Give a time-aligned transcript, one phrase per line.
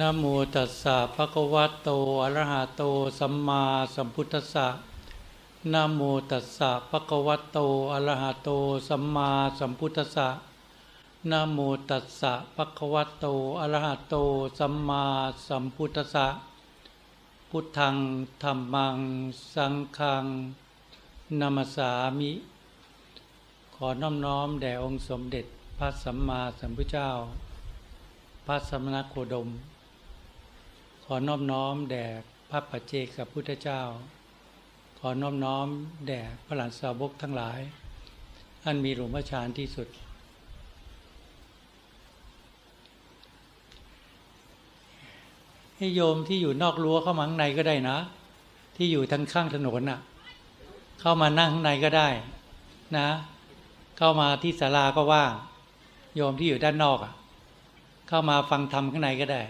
[0.00, 0.24] นโม
[0.54, 1.88] ตัสสะภะคะวะโต
[2.22, 2.82] อะระหะโต
[3.18, 3.62] สัมมา
[3.94, 4.66] สัมพุทธัสสะ
[5.72, 7.58] นโมตัสสะภะคะวะโต
[7.92, 8.48] อะระหะโต
[8.88, 10.28] สัมมาสัมพุทธัสสะ
[11.30, 11.58] นโม
[11.90, 13.26] ตัสสะภะคะวะโต
[13.60, 14.14] อะระหะโต
[14.58, 15.04] สัมมา
[15.46, 16.26] สัมพุทธัสสะ
[17.50, 17.96] พุทธัง
[18.42, 18.98] ธัมมัง
[19.54, 20.24] สังฆัง
[21.40, 22.32] นามสสามิ
[23.74, 25.46] ขอน้อมน้อมแด่องค์สมเด็จ
[25.78, 27.10] พระสัมมาสัมพุทธเจ้า
[28.46, 29.48] พระสมณโคดม
[31.04, 32.04] ขอนอบน้อมแด่
[32.50, 33.80] พระปัจเจกพุทธเจ้า
[34.98, 35.66] ขอนอบน้อม
[36.06, 37.60] แด่พระหลานสาวกทั้งหลาย
[38.64, 39.88] อันมีหลวงพ่อชานที่สุด
[45.76, 47.98] ให้โยมที่อยู่นอกรั้วเข้ามาข้างในก็ได้นะ
[48.76, 50.00] ที่อยู่ทางข้างถนนน่ะ
[51.00, 52.08] เข้ามานั่งข้างในก็ได้
[52.96, 53.08] นะ
[53.98, 55.32] เข้ามาที่ศาลาก็ว่าง
[56.16, 57.14] โยมที่อยู่ด้านนอกอะ
[58.14, 59.42] เข้ามาฟังธรรมข้างในก็ได้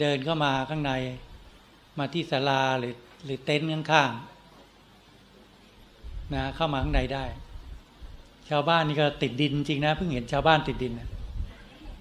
[0.00, 0.92] เดินเข้ามาข้างใน
[1.98, 7.24] มาที่ศาลาหรือหรือเต็นท์ข้างๆนะเข้ามาข้างในได้
[8.48, 11.08] ชาวบ้านนี่ก็ติดดินจริงนะเพิ่งเห็นชาวบ้านติดดินนะ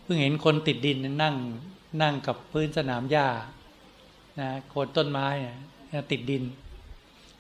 [0.04, 1.36] เพิ่งเห็นคนติดดินนั่ง
[2.02, 3.28] นั่งกับพื้นสนามหญ้า
[4.40, 6.44] นะโคนต้นไม้นะติดดิน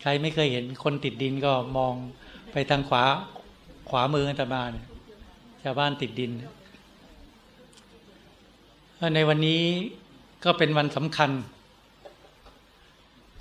[0.02, 1.94] ใครไม่เคยเห็นคนติดดินก็มอง
[2.52, 3.03] ไปทางขวา
[3.89, 4.85] ขวามืออัตมาเนี่ย
[5.63, 6.31] ชาวบ้านติดดิน
[9.16, 9.64] ในวันนี้
[10.44, 11.31] ก็เป็นวันสำคัญ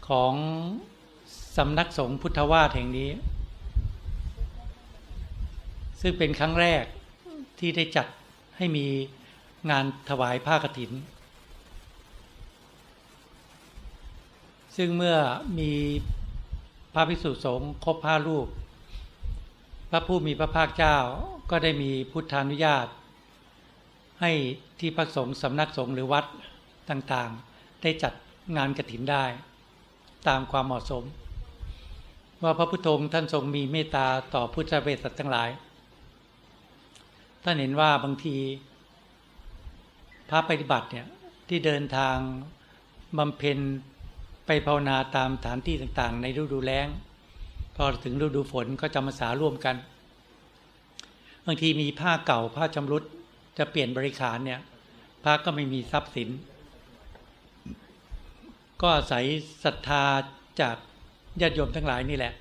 [0.09, 0.35] ของ
[1.57, 3.11] สำนักสงฆ์พุทธวาสแห่งนี้
[6.01, 6.85] ซึ่งเป็นครั้งแรก
[7.59, 8.07] ที่ได้จัด
[8.57, 8.87] ให้มี
[9.71, 10.93] งานถวายผ้ากฐิน
[14.77, 15.17] ซึ่งเมื่อ
[15.59, 15.73] มี
[16.95, 18.49] พระภิกษุสงฆ์ครบห้ารูป
[19.91, 20.97] พระผู้มีพระภาคเจ้า
[21.51, 22.87] ก็ได้มีพุทธานุญาต
[24.23, 24.33] ให้
[24.81, 26.25] ที่พระสงฆ์สำนักสงฆ์หรือวัด
[26.91, 28.13] ต่างๆ ได้จัด
[28.57, 29.25] งานกระถินได้
[30.29, 31.05] ตามความเหมาะสม
[32.43, 35.51] ว่าพระพุทธองค์ท่านทรงมีเมตตาต่อพุทธเวสสัตว์ทั้งหลาย
[37.45, 38.37] ท่านเห็นว่าบางที
[40.31, 41.07] พระปฏิบัติเนี่ย
[41.49, 42.17] ที่เดินทาง
[43.19, 43.59] บำเพ็ญ
[44.47, 46.87] ไปภาวนาตามสถานที่ต่างๆ ในฤดูแล้ง
[47.77, 49.77] พอถึงฤดูฝนก็จะมาสาร่วมกัน
[51.47, 53.05] บางทีมีผ้าเก่าผ้าชำรุด
[53.59, 54.61] จะเปลี่ยนบริขารเนี่ย
[55.23, 56.29] พระก็ไม่มีทรัพย์สิน
[58.81, 59.25] ก็อาศัย
[59.65, 60.05] ศรัทธา
[60.61, 60.77] จาก
[61.41, 62.35] ญาติโยมทั้งหลายนี่แหละ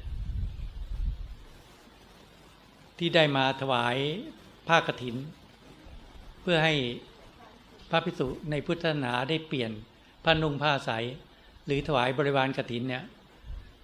[2.97, 3.95] ที่ได้มาถวาย
[4.67, 5.15] ผ้ากฐิน
[6.41, 6.73] เพื่อให้
[7.89, 9.71] พระภิกษุในพุทธศาสนาได้เปลี่ยน
[10.23, 10.91] ผ้านุ่งผ้าใส
[11.65, 13.03] หรือถวายบริวารกฐินเนี่ย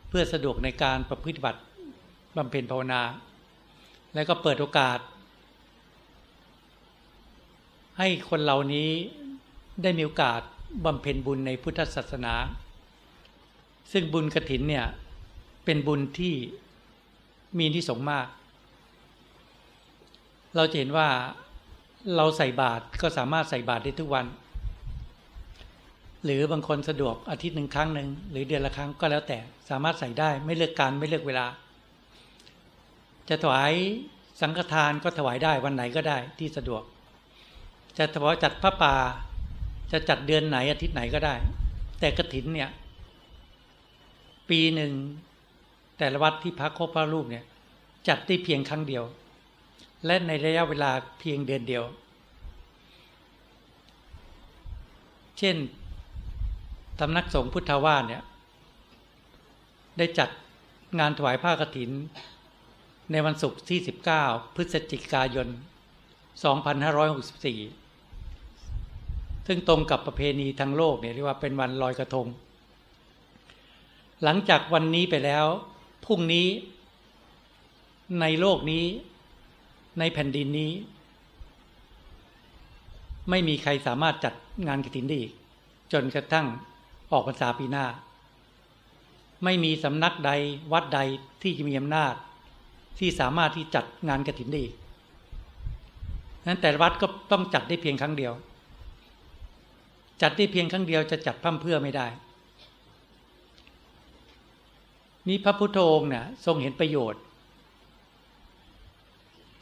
[0.10, 1.62] เพื่อสะดวกในการประพฤติบัติ
[2.38, 3.02] บำเพ็ญภาวนา
[4.14, 5.00] และก็เปิดโอกาส
[7.98, 8.90] ให้คนเหล่านี้
[9.82, 10.42] ได้มีโอกาส
[10.86, 12.36] บำเพ็ญบุญในพุทธศาสนา
[13.92, 14.86] ซึ่งบุญกระถินเนี่ย
[15.66, 16.34] เป็นบุญที่
[17.60, 18.28] มีที่สงมาก
[20.56, 21.10] เราจะเห็นว่า
[22.16, 24.26] เราใส่บาตรก็สามารถใส่บาตรได้ทุกวัน
[26.24, 29.38] หรือบางคนสะดวกอาทิตย์หนึ่งครั้งหนึ่งหรือเดือนละครั้งก็แล้วแต่
[29.70, 31.48] สามารถใส่ได้ไม่เลือกการไม่เลือกเวลา
[33.30, 33.74] จะถวาย
[34.42, 36.84] สังฆทานก็ถวายได้วันไหนก็ได้ที่สะดวก
[37.98, 38.96] จะถวายจัดพระป่า
[39.92, 41.36] จะจัดเดือนไหนอาทิตย์ไหนก็ได้
[42.00, 42.70] แต่กระถินเนี่ย
[44.50, 44.92] ปีหนึ่ง
[45.98, 47.46] แต่ละวัดที่พักครบพระรูปเนี่ย
[48.08, 49.04] จัดได้เพียงครั้งเดียว
[50.06, 51.84] และในระยะเวลาเพียงเดือนเดียว
[55.38, 55.56] เช่น
[57.00, 58.24] สำนักสงฆ์พุทธวาสเนี่ย
[59.98, 60.30] ได้จัด
[61.00, 61.92] งานถวายผ้ากฐิน
[63.12, 63.80] ในวันศุกร์ที่
[64.18, 65.48] 19 พฤศจิกายน
[66.34, 67.83] 2564
[69.48, 72.28] ซึ่งตรงกับประเพณีทางโลกเนี่ยเรียกว่าเป็นวันลอยกระทง
[74.24, 75.46] หลังจากวันนี้ไปแล้ว
[76.06, 76.48] พรุ่งนี้
[78.22, 78.86] ในโลกนี้
[80.00, 80.72] ในแผ่นดินนี้
[83.30, 84.34] ไม่มีใครสามารถจัด
[84.68, 85.34] งานกฐินได้อีก
[85.94, 86.48] จนกระทั่ง
[87.12, 87.86] ออกพรรษาปีหน้า
[89.44, 90.32] ไม่มีสำนักใด
[90.74, 91.00] วัดใด
[91.42, 92.14] ที่จะมีอำนาจ
[93.00, 94.76] ที่สามารถที่จัดงานกฐินได้อีก
[96.48, 98.34] นั้นแต่วัดก็ต้องจัดได้เพียงครั้งเดียว
[100.24, 102.08] จัดได้เพียงครั้งเดียวจะจัดพั่มเพื่อไม่ได้
[105.28, 107.22] นี่พระพุทธองค์เนี่ยทรงเห็นประโยชน์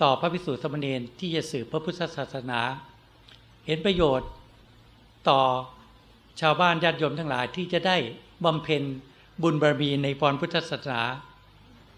[0.02, 2.60] ต่อพระภิกษุสมณีที่จะสืบพระพุทธศาสนา
[3.66, 4.30] เห็นประโยชน์
[5.30, 5.42] ต่อ
[6.42, 7.98] ชาวบ้านญาติโยมทั้งหลายที่จะได้
[8.46, 8.84] บำเพ็ญ
[9.42, 11.04] บุญบารมีในพรพุทธศาสนา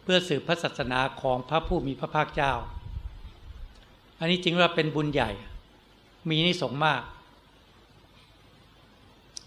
[0.04, 2.54] เพื่อสืบพระศาสนาของพระผู้มีพระภาคเจ้า
[4.20, 5.32] อันนี้จริงว่าเป็นบุญใหญ่
[6.30, 7.02] มีนิสงส์มาก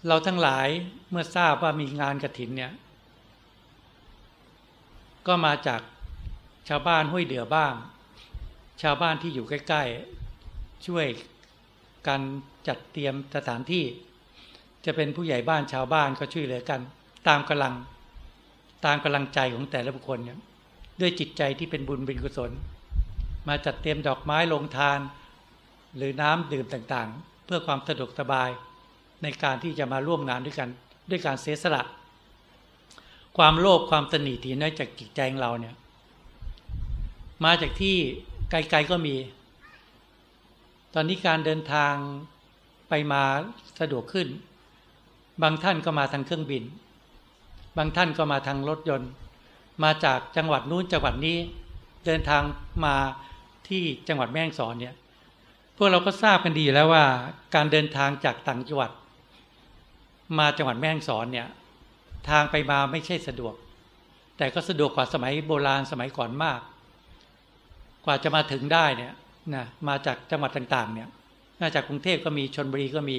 [0.05, 0.67] เราทั้งหลาย
[1.09, 2.71] เมื่อทราบว่ามีงานกระถินเนี่ย
[5.27, 5.81] ก็มาจาก
[6.69, 7.73] ชาวบ้านห้วยเดือบ้าง
[8.81, 9.83] ชาวบ้านที่อยู่ใกล้
[10.35, 11.07] ๆ ช่วย
[12.07, 12.21] กัน
[12.67, 13.85] จัดเตรียมสถานที่
[14.85, 16.81] จะเป็นผู้ใหญ่บ้านชาวบ้านก็ช่วยเหลือกัน
[17.27, 17.73] ตามกำลัง
[18.85, 20.39] ตามกำลังใจของแต่ละบุคคลเนี่ย
[21.01, 22.51] ด้วยจิตใจที่เป็นบุญเป็นกุศล
[23.47, 24.99] มาจัดเตรียมดอกไม้ลงทาน
[25.97, 28.49] หรือน้ำดื่มต่างๆ เพื่อความสะดวกสบาย
[29.23, 30.69] ในการที่จะมาร่วมงานด้วยกัน
[31.09, 31.83] ด้วยการเสียสละ
[33.37, 35.75] ความโลภความตนีทีน้อยจากจิตใจของเราเนี่ย
[37.45, 37.95] มาจากที่
[38.49, 39.15] ไกลๆก็มี
[40.93, 41.93] ตอนนี้การเดินทาง
[42.89, 43.23] ไปมา
[43.79, 44.27] สะดวกขึ้น
[45.41, 46.63] บางท่านก็มาทางเครื่องบิน
[47.77, 49.11] บางท่านก็มาทางรถยนต์
[49.83, 51.37] มาจากจังหวัดนู้นจังหวัดนี้
[52.05, 52.43] เดินทาง
[52.85, 52.95] มา
[53.67, 54.95] ที่จังหวัดแม่ฮ่องสอนเนี่ย
[55.77, 57.03] พวกเราก็ทราบกันดีแล้วว่า
[57.55, 58.91] การเดินทางจากต่างจังหวัด
[60.39, 61.47] มาจังหวัดแม่ฮ่องสอนเนี่ย
[62.29, 63.53] ทางไปมาไม่ใช่สะดวก
[64.37, 66.59] แต่ก็สะดวกกว่าสมัยโบราณสมัยก่อนมาก
[68.05, 69.13] กว่าจะมาถึงได้เนี่ย
[69.55, 71.07] นะมาจากจังหวัดต่างๆ เนี่ย
[71.61, 73.17] มาจากกรุงเทพก็มีชนบุรีก็มี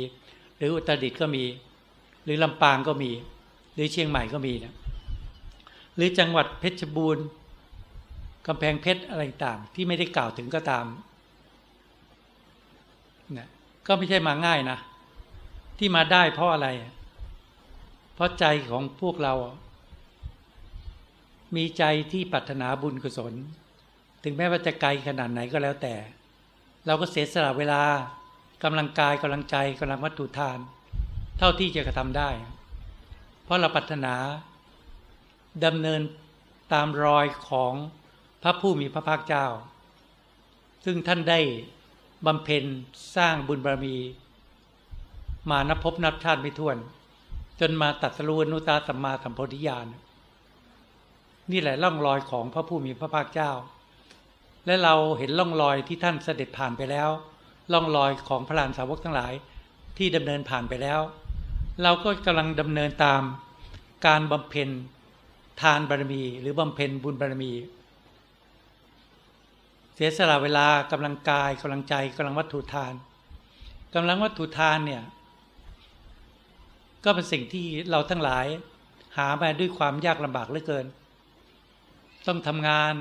[0.57, 1.45] หรืออุตรดิตถ์ก็มี
[2.25, 3.11] หรือลำปางก็มี
[3.75, 4.75] หรือเชียงใหม่ก็มีนี่ย
[5.97, 7.27] หรือจังหวัดเพชรบูรณ์
[8.47, 10.87] กำแพงเพชรอะไรต่างที่ไม่ได้กล่าวถึงก็ตาม
[13.33, 13.49] เนี่ย
[13.87, 14.79] ก็ไม่ใช่มาง่ายนะ
[15.79, 16.69] ที่มาได้เพราะอะไร
[18.19, 19.35] เพราะใจของพวกเรา
[21.57, 23.35] มีใจที่ปรารถนาบุญกุศล
[24.23, 25.95] ถึงแม้ว่าจะไกลขนาดไหนก็แล้วแต่
[26.87, 27.83] เราก็เสียสละเวลา
[28.63, 30.59] กำลังกายกำลังใจกำลังวัตถุทาน
[31.39, 32.31] เท่าที่จะกระทำได้
[33.45, 34.15] เพราะเราปรารถนา
[35.65, 36.01] ดำเนิน
[36.73, 37.73] ตามรอยของ
[38.43, 39.47] พระผู้มีพระภาคเจ้า
[40.85, 41.41] ซึ่งท่านได้
[42.27, 42.65] บำเพ็ญ
[43.17, 43.97] สร้างบุญบารมี
[45.51, 46.79] มานับพบนับชาติไม่ถ้วน
[47.61, 49.87] จนมาตัดสรุนุตาสัมมาสัมโพธิญาณ
[51.53, 53.51] นี่แหละล่องรอยของพระผู้มีพระภาคเจ้า
[54.67, 57.11] และเราเห็นล่องรอยที่ท่านเสด็จผ่านไปแล้ว
[57.73, 59.33] ล่องรอยของพระลานสาวกทั้งหลาย
[59.99, 61.01] ที่ดำเนินผ่านไปแล้ว
[61.83, 63.23] เราก็กำลังดำเนินตาม
[64.07, 64.69] การบำเพ็ญ
[65.63, 67.53] ทานบารมี หรือบำเพ็ญบุญบารมี
[69.95, 72.93] เสียสละเวลากำลังกายกำลังใจกำลังวัตถุทาน
[73.95, 75.03] กำลังวัตถุทานเนี่ย
[77.05, 78.47] ก็เป็นสิ่งที่เราทั้งหลาย
[79.17, 80.87] หามาด้วยความยากลำบากเหลือเกิน
[82.27, 82.95] ต้องทำงาน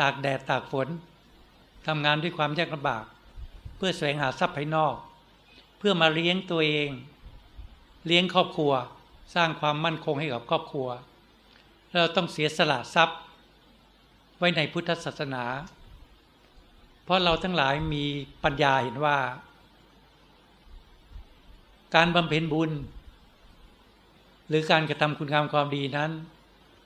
[0.00, 0.88] ตากแดดตากฝน
[1.86, 3.04] ทำงานด้วยความยากลำบาก
[3.76, 4.94] เพื่อแสวงหาทรัพย์ภายนอก
[5.78, 6.90] เพื่อมาเลี้ยงตัวเอง
[8.06, 8.72] เลี้ยงครอบครัว
[9.34, 10.88] สร้างความมั่นคงให้กับครอบครัว
[12.00, 13.18] เราต้องเสียสละทรัพย์
[14.38, 15.44] ไว้ในพุทธศาสนา
[17.04, 18.04] เพราะเราทั้งหลายมี
[18.44, 19.18] ปัญญาเห็นว่า
[21.94, 22.70] การบำเพ็ญบุญ
[24.48, 26.10] หรือการกระทำคุณงามความดีนั้น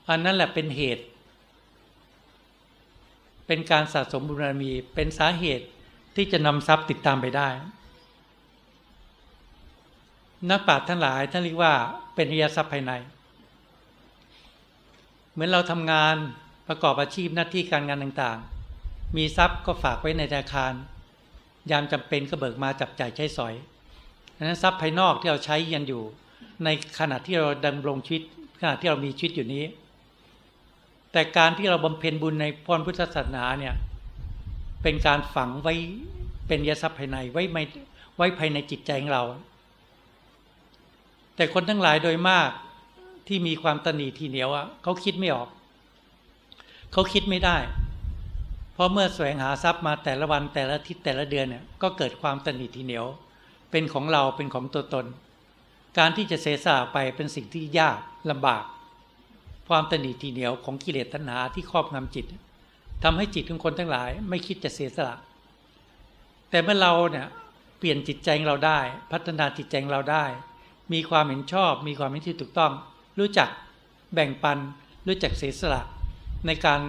[0.09, 1.05] อันนั้นแหละเป็นเหตุ
[3.47, 5.67] เป็นการสะสมบุญบารมีเป็นสาเหตุ
[6.17, 7.49] ที่จะนำทรัพย์ติดตามไปได้
[10.51, 11.75] นักปราชญ์ทั้งหลายท่านเรียกว่า
[12.15, 12.93] เป็นวิยทรัพย์ภายใน
[15.33, 16.17] เหมือนเราทำงาน
[16.69, 20.73] ประกอบอาชีพหน้าที่การงานต่างๆ มีทรัพย์ก็ฝากไว้ในธนาคาร
[21.71, 23.55] ยามจำเป็นก็เบิกมาจับจ่ายใช้สอย
[24.37, 26.03] ดังนั้นทรัพย์ภายนอกที่เราใช้ยันอยู่
[26.65, 26.69] ใน
[26.99, 28.23] ขณะที่เราดำรงชีวิต
[28.61, 29.65] ขณะที่เรามีชีวิตอยู่นี้
[31.13, 33.75] แต่การที่เราบำเพ็ญบุญในพรพุทธศาสนาเนี่ย
[34.83, 35.75] เป็นการฝังไว้
[36.47, 37.63] เป็นยทรัพย์ภายในไว้ไม่
[38.17, 39.25] ไว้ภายในจิตใจของเรา
[41.37, 42.51] แต่คนทั้งหลายโดยมาก
[43.29, 45.49] ที่มีความตนีทีเหนียวอะเขาคิดไม่ออก
[46.93, 47.57] เขาคิดไม่ได้
[48.73, 53.07] เพราะเมื่อแสวงหาทรัพย์มาแต่ละวันแต่ละทิศแต่ละเดือนเนี่ยก็เกิดความตนีทีเหนียว
[53.71, 55.07] เป็นของเราเป็นของตัวตน
[55.99, 57.99] การที่จะเสสาไปเป็นสิ่งที่ยาก
[58.31, 58.65] ลำบาก
[59.69, 62.27] ความตนีทีเหนียวของกิเลสตัณหาที่ครอบงำจิต
[63.03, 65.17] ทำให้จิตของคนทั้งหลาย ไม่คิดจะเสียสละ
[66.51, 67.27] แต่เมื่อเราเนี่ย
[67.79, 68.79] เปลี่ยนจิตใจเราได้
[69.13, 70.25] พัฒนาจิตใจเราได้
[70.93, 72.73] มีความเห็นชอบ มีความเห็นที่ถูกต้อง
[73.19, 73.49] รู้จัก
[74.15, 74.59] แบ่งปัน
[75.07, 75.83] รู้จักเสียสละ
[76.47, 76.81] ในการ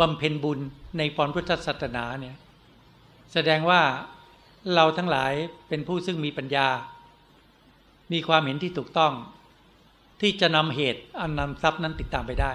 [0.00, 0.58] บำเพ็ญบุญ
[0.98, 2.36] ในพรพุทธศาสนาเนี่ย
[3.32, 3.82] แสดงว่า
[4.74, 5.32] เราทั้งหลาย
[5.68, 6.68] เป็นผู้ซึ่งมีปัญญา
[8.12, 9.12] มีความเห็นที่ถูกต้อง
[10.20, 12.52] ที่จะนำเหตุอันนำทรัพย์นั้นติดตามไปได้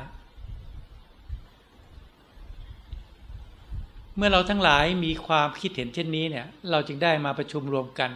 [4.15, 8.09] เมื่อเราทั้งหลายมีความคิดเห็นเช่นนี้เนี่ย เราจึงได้มาประชุมรวมกัน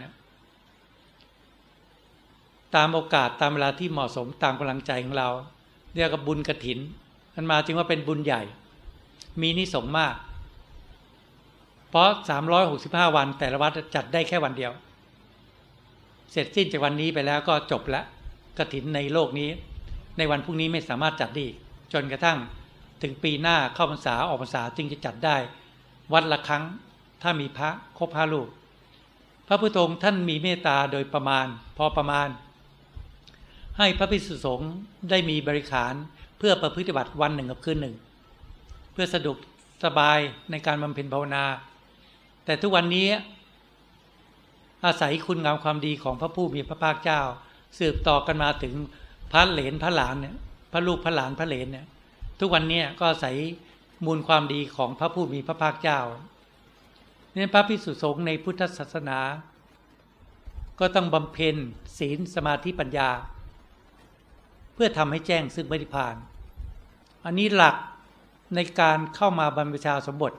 [2.76, 5.28] ตามโอกาสตามเวลาที่เหมาะสมตามกำลังใจของเรา
[5.94, 6.78] เรียกว่าบุญกระถิน
[7.34, 8.42] มันมาจึงว่าเป็นบุญใหญ่
[9.40, 10.14] มีนิสงมาก
[11.90, 12.10] เพราะ
[12.62, 14.72] 365 วันแต่ละวัดจัดได้แค่วันเดียว
[16.32, 18.02] เสร็จสิ้นจากวันนี้ไปแล้วก็จบละ
[18.58, 19.50] กระถินในโลกนี้
[20.18, 21.46] ในวันพรุ่งนี้ไม่สามารถจัดได้
[21.92, 22.38] จนกระทั่ง
[23.02, 25.36] ถึงปีหน้าเข้าพรรษาออกพรรษาจึงจะจัดได้
[26.12, 26.64] วัดละครั้ง
[27.22, 28.48] ถ้ามีพระครบห้าลูก
[29.48, 32.28] พระพุทธองค์ท่านมีเมตตาโดยประมาณ พอประมาณ
[33.78, 34.72] ให้พระภิกษุสงฆ์
[35.10, 35.94] ได้มีบริขาร
[36.38, 37.94] เพื่อประพฤติบัติวันหนึ่งกับคืนหนึ่ง
[38.92, 39.36] เพื่อสะดวก
[39.84, 40.18] สบาย
[40.50, 41.44] ในการบำเพ็ญภาวนา
[42.44, 43.06] แต่ทุกวันนี้
[44.84, 47.20] อาศัยคุณงามความดีของพระผู้มีพระภาคเจ้า
[47.78, 48.74] สืบต่อกันมาถึง
[49.32, 50.36] พระเหลนพระหลานเนี่ย
[50.72, 51.86] พระลูกพระหลานพระเหลนเนี่ย
[52.40, 53.36] ทุกวันนี้ก็อาศัย
[54.04, 56.00] มูลความดีของพระผู้มีพระภาคเจ้า
[57.34, 59.18] เนี่ยพระภิกษุสงฆ์ในพุทธศาสนา
[60.80, 61.56] ก็ต้องบำเพ็ญ
[61.98, 63.10] ศีลสมาธิปัญญา
[64.74, 66.16] เพื่อทำให้แจ้งซึ่งมรรคผาน
[67.24, 67.76] อันนี้หลัก
[68.54, 70.32] ในการเข้ามาบรรพชาสมบท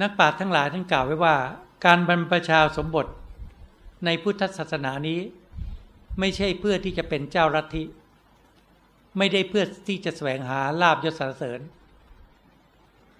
[0.00, 1.36] นักปราชญ์ทั้งหลายท่านกล่าวไว้ว่า
[1.84, 3.06] การบรรพชาสมบท
[4.04, 5.20] ในพุทธศาสนานี้
[6.20, 7.84] ไม่ใช่เพื่อที่จะเป็นเจ้ารัฐิ
[9.18, 11.60] ไม่ได้เพื่อที่จะแสวงหาลาบยศสรรเสริญ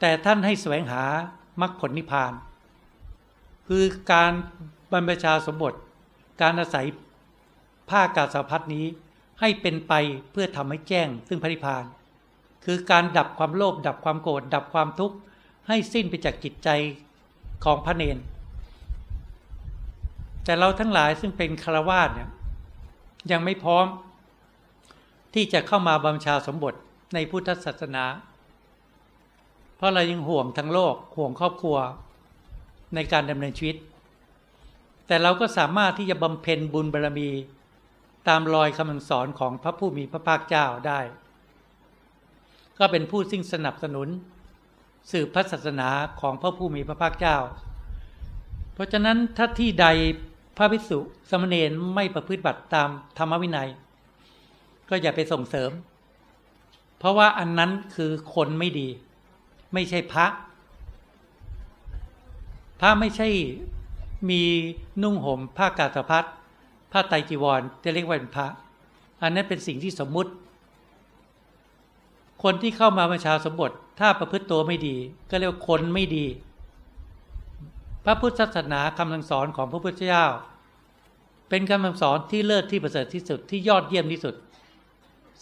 [0.00, 1.02] แต่ท่านให้แสวงหา
[1.60, 2.32] มรรคผลนิพพาน
[3.68, 4.32] คือการ
[4.92, 5.74] บรรพชาสมบท
[6.42, 6.86] การอาศัย
[7.90, 8.86] ภากาสาวพัดนี้
[9.40, 9.92] ให้เป็นไป
[10.32, 11.84] เพื่อทำให้แจ้งซึ่งพระนิพพาน
[12.64, 15.16] คือการดับความโลภดับความโกรธดับความทุกข์
[15.68, 16.68] ให้สิ้นไปจากจิตใจ
[17.64, 18.18] ของพระเนน
[20.44, 22.28] แต่เราทั้งหลายซึ่งเป็นคารวาสเนี่ย
[23.30, 23.86] ยังไม่พร้อม
[25.34, 26.74] ที่จะเข้ามาบำชาสมบท
[27.14, 28.04] ในพุทธศาสนา
[29.76, 31.76] เพราะเรายังห่วงทั้งโลกห่วงครอบครัว
[32.94, 33.76] ในการดำเนินชีวิต
[35.06, 37.30] แต่เราก็สามารถที่จะบำเพ็ญบุญบารรมี
[38.28, 41.00] ตามรอยคำสอนของพระผู้มีพระภาคเจ้าได้
[42.78, 44.08] ก็เป็นผู้ซึ่งสนับสนุน
[45.10, 45.88] สืบพระศาสนา
[46.20, 47.36] ของพระผู้มีพระภาคเจ้า
[48.74, 49.86] เพราะฉะนั้นถ้าที่ใด
[50.56, 50.98] พระภิกษุ
[51.30, 53.68] สมณเณรไม่ประพฤติบัติตามธรรมวินัย
[54.88, 55.70] ก็อย่าไปส่งเสริม
[56.98, 58.88] เพราะว่าอันนั้นคือคนไม่ดี
[59.74, 60.26] ไม่ใช่พระ
[62.80, 63.28] พระไม่ใช่
[64.30, 64.42] มี
[65.02, 66.24] นุ่งห่มผ้ากาสพัด
[66.92, 68.46] ผ้าไตจีวรจะเรียกว่าเป็นพระ
[69.22, 70.30] อันนั้นเป็นสิ่งที่สมมุติ
[72.48, 74.96] คนที่เข้ามาประชาสมบท ถ้าประพฤติตัวไม่ดี
[75.30, 76.26] ก็เรียกว่าคนไม่ดี
[78.04, 80.26] พระพุทธศาสนาคำสั่งสอนของพระพุทธเจ้า
[81.48, 84.34] เป็นคำสั่งสอนที่เลิศที่ประเสริฐที่สุดที่ยอดเยี่ยมที่สุด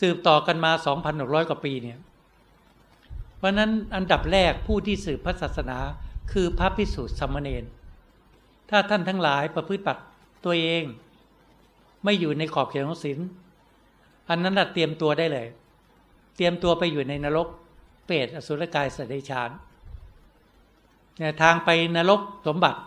[0.00, 0.73] สืบต่อกันมา
[1.11, 1.99] 2,600 กว่าปีเนี่ย
[3.37, 5.78] เพราะนั้นอันดับแรกผู้ที่สืบพระศาสนา
[6.32, 7.64] คือพระพิสุทธิ์สมณเณร
[8.70, 10.02] ถ้าท่านทั้งหลายประพฤติบัติ
[10.44, 10.84] ตัวเอง
[12.04, 13.18] ไม่อยู่ในขอบเขตของศีล
[14.28, 15.49] อันนั้นเตรียมตัวได้เลย
[16.36, 17.48] เตรียมตัวไปอยู่ในนรก
[18.06, 19.50] เปรตอสุรกายสัตว์เดชาน
[21.18, 22.80] เนี่ยทางไปนรกสมบัติ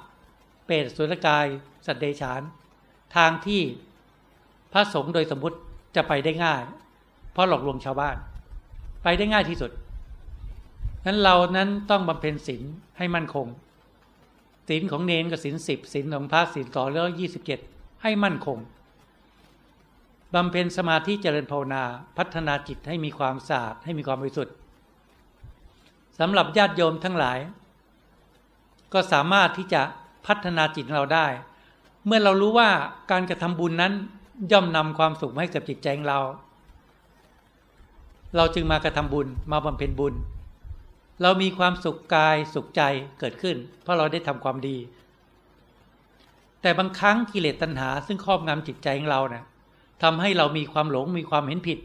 [0.65, 1.45] เปรตอสุรกาย
[1.85, 2.41] สัตว์เดชาน
[3.15, 3.61] ทางที่
[4.73, 5.57] พระสงฆ์โดยสมมติ
[5.95, 6.61] จะไปได้ง่าย
[7.31, 8.17] เพราะหลอกลวงชาวบ้าน
[9.03, 9.71] ไปได้ง่ายที่สุด
[11.05, 12.63] นั้นเรานั้นต้องบำเพ็ญศีล
[12.97, 13.47] ให้มั่นคง
[14.67, 17.59] ศีลของเนนกับศีลสิบศีลของพระศีลต่อแล้วยี่สิบเจ็ด
[18.03, 18.57] ให้มั่นคง
[20.35, 21.83] บำเพ็ญสมาธิเจริญภาวนา
[22.17, 24.55] พัฒนาจิตให้มีความสะอาดให้มีความบริสุทธิ์
[26.19, 27.39] สำหรับญาติโยมทั้งหลาย
[28.93, 29.81] ก็สามารถที่จะ
[30.27, 31.27] พัฒนาจิตเราได้
[32.05, 32.69] เมื่อเรารู้ว่า
[33.11, 33.93] การกระทำบุญนั้น
[34.51, 36.19] ย่อมนำความสุขให้กับจิตใจของเรา
[38.35, 40.13] เราจึงมากระทำบุญมาบำเพ็ญบุญ
[41.21, 42.81] เรามีความสุขกายสุขใจ
[43.19, 44.77] เกิดขึ้น เพราะเราได้ทำความดี
[46.61, 49.45] แต่บางครั้งกิเลสตัณหาซึ่งครอบงำจิตใจของเราเนะี่ย
[50.03, 51.79] ทำให้เรามีความหลงมีความเห็นผิด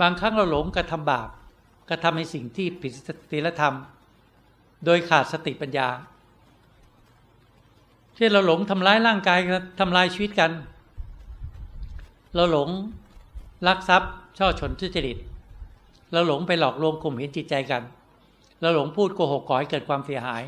[0.00, 1.28] บางครั้งเราหลงกระทำบาป
[1.88, 2.92] กระทำในสิ่งที่ผิด
[3.30, 3.74] ศีลธรรม
[4.84, 5.88] โดยขาดสติปัญญา
[8.16, 9.38] เช่นเราหลงทำร้ายร่างกาย
[9.80, 10.52] ทำลายชีวิตกัน
[12.34, 12.68] เราหลง
[13.66, 15.18] ลักทรัพย์ ช่อชนทุจริต
[16.12, 17.82] เราหลงไปหลอกลวงข่มเหงจิตใจกัน
[18.60, 20.42] เราหลงพูดโกหกก่อให้เกิดความเสียหาย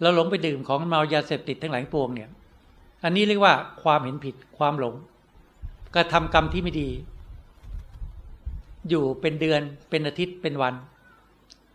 [0.00, 2.30] เราหลงไปดื่มของเมายาเสพติดทั้งหลายปวงเนี่ย
[3.04, 4.94] อันนี้เรียกว่าความเห็นผิดความหลง
[5.94, 6.90] กระทำกรรมที่ไม่ดี
[8.88, 10.74] อยู่เป็นเดือนเป็นอาทิตย์เป็นวัน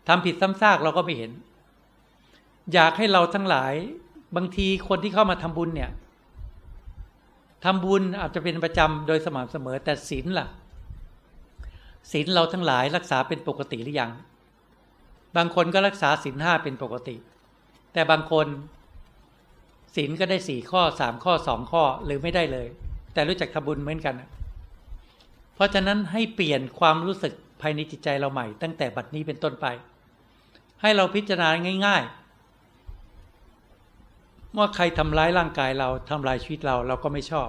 [0.08, 1.30] ทำผิดซ้ำซากเราก็ไม่เห็น
[2.72, 3.74] อยากให้เราทั้งหลาย
[4.36, 5.90] บางทีคนที่เข้ามาทำบุญเนี่ย
[7.64, 10.46] ทำบุญอาจจะเป็นประจำโดยสม่ำเสมอแต่ศีลล่ะ
[12.12, 14.10] ศีลเราทั้งหลายรักษาเป็นปกติหรือยัง
[15.36, 17.16] บางคนก็รักษาศีลห้าเป็นปกติ
[17.92, 18.46] แต่บางคน
[19.94, 22.68] ศีลก็ได้สี่ข้อสามข้อสองข้อหรือไม่ได้เลย
[23.12, 24.14] แต่รู้จักทำบุญเหมือนกัน
[25.54, 29.66] เพราะฉะนั้นให้เปลี่ยนความรู้สึกภายในจิตใจเราใหม่ ตั้งแต่บัดนี้เป็นต้นไป
[30.82, 31.48] ให้เราพิจารณา
[31.86, 32.04] ง่าย
[34.58, 37.48] ว่าใครทำร้ายร่างกายเราทำลายชีวิตเราเราก็ไม่ชอบ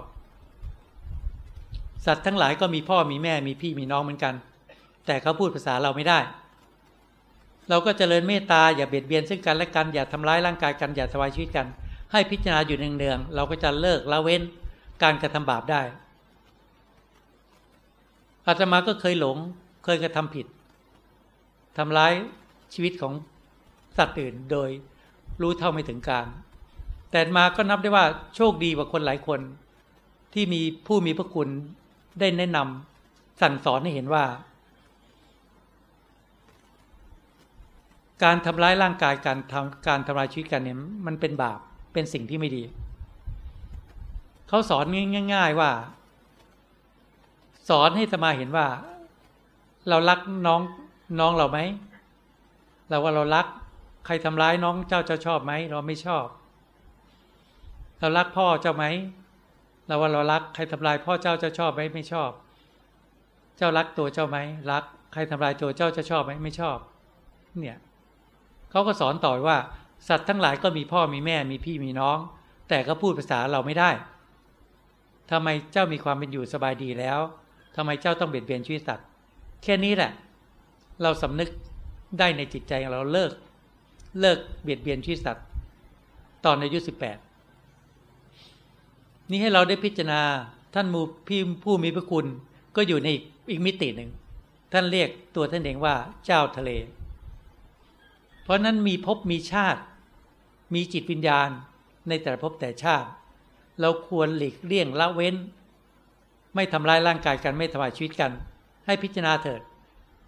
[2.05, 4.33] สัตว์ทั้งหลายก็มีพ่อมีแม่มีพี่มีน้องเหมือนกัน
[5.05, 6.19] แต่เขาพูดภาษาเราไม่ได้
[7.69, 11.67] เราก็เจริญเมตตาอย่าเบียดเบียนซึ่งกันและกันอย่าทำร้ายร่างกายกันอย่าทวายชีวิตกัน
[12.11, 14.41] ให้พิจารณาอยู่เนืองๆเราก็จะเลิกละเว้น
[15.03, 15.81] การกระทำบาปได้
[18.47, 19.37] อาตมาก็เคยหลง
[19.85, 20.45] เคยกระทำผิด
[21.77, 22.13] ทำร้าย
[22.73, 23.13] ชีวิตของ
[23.97, 24.69] สัตว์อื่นโดย
[25.41, 26.27] รู้เท่าไม่ถึงการ
[27.11, 29.39] แต่มาก็นับได้ว่าโชคดีกว่าคนหลายคน
[30.33, 31.49] ที่มีผู้มีพระคุณ
[32.19, 34.25] ได้แนะนำสั่งสอนให้เห็นว่า
[38.23, 40.77] การทำร้ายร่างกายการทำการทำลายชีวิตกันเนี่ย
[41.07, 41.59] มันเป็นบาป
[41.93, 42.63] เป็นสิ่งที่ไม่ดี
[44.49, 44.85] เขาสอน
[45.33, 45.71] ง่าย ๆว่า
[47.69, 48.67] สอนให้สมาเห็นว่า
[49.89, 50.61] เรารักน้อง
[51.19, 51.59] น้องเราไหม
[52.89, 53.45] เราว่าเรารัก
[54.05, 56.25] ใครทำร้ายน้องเจ้าเจ้าชอบไหมเราไม่ชอบ
[57.99, 58.85] เรารักพ่อเจ้าไหม
[59.87, 62.29] เราว่าเรารัก ใครทำลายพ่อเจ้าเจ้าชอบไหมไม่ชอบ
[63.57, 64.37] เจ้ารักตัวเจ้าไหม
[64.71, 66.77] รัก ใครทำลายตัวเจ้าจะชอบไหมไม่ชอบ
[67.59, 67.77] เนี่ย
[68.71, 69.57] เขาก็สอนต่อว่า
[70.07, 72.17] สัตว์ทั้งหลายก็มีพ่อมีแม่มีพี่มีน้อง
[72.69, 73.89] แต่ก็พูดภาษาเราไม่ได้
[75.31, 77.19] ทำไมเจ้ามีความเป็นอยู่สบายดีแล้ว
[77.75, 79.07] ทำไมเจ้าต้องเบียดเบียนชีวิตสัตว์
[79.63, 80.11] แค่นี้แหละ
[81.01, 81.49] เราสำนึก
[82.19, 83.31] ได้ในจิตใจของเราเลิก
[84.19, 85.45] เลิกเบียดเบียนชีวิตสัตว์
[86.45, 87.17] ตอนอายุสิบแปด
[89.29, 90.21] นี่ให้เราได้พิจารณา
[90.75, 92.25] ท่านมูพี่ผู้มีพระคุณ
[92.75, 93.09] ก็อยู่ใน
[93.49, 94.09] อีกมิติหนึ่ง
[94.73, 95.95] ท่านเรียกตัวท่านเองว่า
[96.25, 96.71] เจ้าทะเล
[98.43, 99.81] เพราะนั้นมีภพมีชาติ
[100.73, 101.49] มีจิตวิญญาณ
[102.09, 103.09] ในแต่ละภพแต่ชาติ
[103.81, 105.35] เราควรหลีกเลี่ยงละเว้น
[106.55, 108.31] ไม่ทำร้ายร่างกายกันไม่ทำลายชีวิตกัน
[108.85, 109.61] ให้พิจารณาเถิด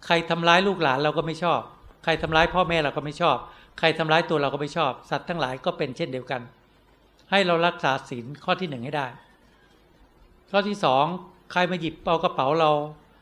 [0.06, 1.60] ใครทำร้ายลูกหลานเราก็ไม่ชอบ
[2.04, 3.36] ใครทำร้ายพ่อแม่เราก็ไม่ชอบ
[3.78, 6.40] ใครทำร้ายตัวเราก็ไม่ชอบ สัตว์ทั้งหลายก็เป็นเช่นเดียวกัน
[7.30, 9.06] ให้เรารักษาศีลข้อที่หนึ่งให้ได้
[10.50, 11.04] ข้อที่สอง
[11.52, 12.70] ใครมาหยิบเอากระเป๋าเรา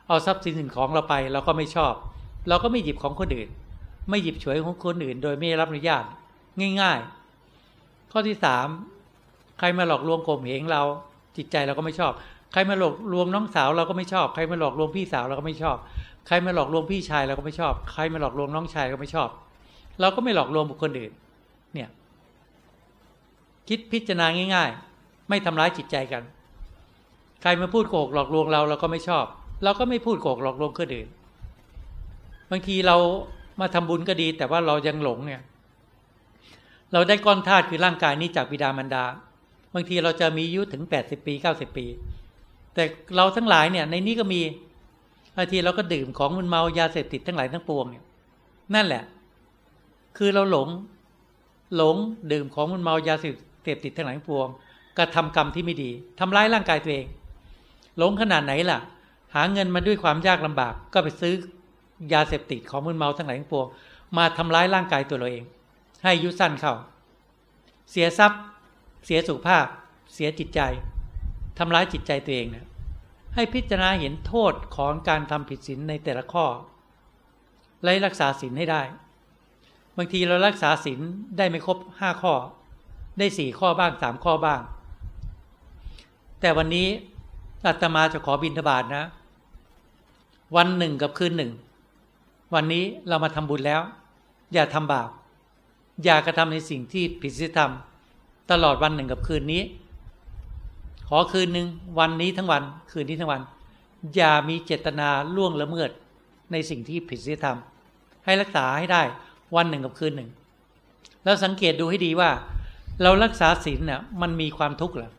[0.09, 1.95] เอาทรัพย์สินสิ่งของเราไปเราก็ไม่ชอบ
[2.49, 3.49] เราก็ไม่หยิบของคนอื่น
[4.11, 6.05] ไม่หยิบฉวยของคนอื่น โดยไม่รับอนุญาต
[6.81, 6.99] ง่าย
[7.57, 8.67] ๆ ข้อที่สาม
[9.61, 10.83] ใครมาหลอกลวงข่มเหงเรา
[11.37, 12.13] จิตใจเราก็ไม่ชอบ
[12.53, 15.77] ใครมาหลอกลวงน้องสาวเราก็ไม่ชอบ ใครมาหลอกลวงพี่สาวเราก็ไม่ชอบ
[16.27, 19.29] ใครมาหลอกลวงพี่ชายเราก็ไม่ชอบ ใครมาหลอกลวงน้องชายก็ไม่ชอบ
[20.01, 21.13] เราก็ไม่หลอกลวงบุคคลอื่น
[21.75, 21.89] เนี่ย
[23.69, 24.71] คิดพิจารณาง่าย
[25.01, 26.23] ๆ ไม่ทำร้ายจิตใจกัน
[27.43, 29.25] ใครมาพูดโกหกหลอกลวงเราเราก็ไม่ชอบ
[29.65, 31.09] เราก็ไม่พูดโกหกหลอกลวงคนอื่น
[32.51, 32.97] บางทีเรา
[33.61, 35.43] มาทำบุญก็ดี แต่ว่าเรายังหลงเนี่ย
[36.93, 39.05] เราได้ก้อนธาตุคือร่างกายนี้จากบิดามารดา
[39.75, 41.87] บางทีเราจะมีอายุถึงแปดสิบปีเก้าสิบปี
[42.75, 42.85] แต่
[43.17, 44.41] เราทั้งหลายเนี่ย ในนี้ก็มี
[45.37, 48.05] บางทีเราก็ดื่มของมันเมายาเสพติดทั้งหลายทั้งปวงเนี่ย
[48.75, 49.03] นั่นแหละ
[50.17, 50.69] คือเราหลง
[51.77, 51.97] หลง
[52.33, 53.27] ดื่มของมันเมายาเส
[53.75, 54.49] พติดทั้งหลายทั้งปวง
[54.99, 57.07] กระทำกรรมที่ไม่ดีทำร้ายร่างกายตัวเอง
[57.99, 58.79] หลงขนาดไหนล่ะ
[59.35, 61.35] หาเงินมาด้วยความยากลำบาก ก็ไปซื้อ
[62.13, 63.67] ยาเสพติดของมึนเมาทั้งหลายทั้งปวง
[64.17, 65.45] มาทำร้ายร่างกายตัวเราเอง
[66.05, 66.75] ให้ยุสั้นเข้า
[67.91, 68.41] เสียทรัพย์
[69.05, 69.67] เสียสุขภาพ
[70.15, 70.61] เสียจิตใจ
[71.59, 72.67] ทำร้ายจิตใจตัวเองเนี่ย
[73.35, 76.47] ให้พิจารณาเห็นโทษของการทำผิดศีลในแต่ละข้อ
[77.83, 78.83] ไล่รักษาศีลให้ได้
[79.97, 81.01] บางทีเรารักษาศีล
[81.37, 82.35] ได้ไม่ครบห้าข้อ
[83.19, 84.61] ได้สี่ข้อบ้างสามข้อบ้าง
[86.41, 86.89] แต่วันนี้
[87.67, 89.05] อาตมาจะขอบินทบาทนะ
[90.57, 91.53] วันหนึ่งกับคืนหนึ่ง
[92.55, 93.81] วันนี้เรามาทำบุญแล้ว
[94.53, 95.09] อย่าทำบาป
[96.05, 97.73] อย่ากระทำในสิ่งที่ผิดศีลธรรม
[98.51, 99.63] ตลอดวันหนึ่งกับคืนนี้
[101.09, 101.67] ขอคืนหนึ่ง
[101.99, 103.43] วันนี้ทั้งวัน คืนนี้ทั้งวัน
[104.15, 105.91] อย่ามีเจตนาล่วงละเมิด
[106.53, 107.59] ในสิ่งที่ผิดศีลธรรม
[108.25, 109.03] ให้รักษาให้ได้
[109.57, 110.31] วันหนึ่งกับคืนหนึ่ง
[111.25, 112.31] แล้วสังเกตดูให้ดีว่า
[113.03, 115.11] เรารักษาศีลเนี่ยมันมีความทุกข์หรือ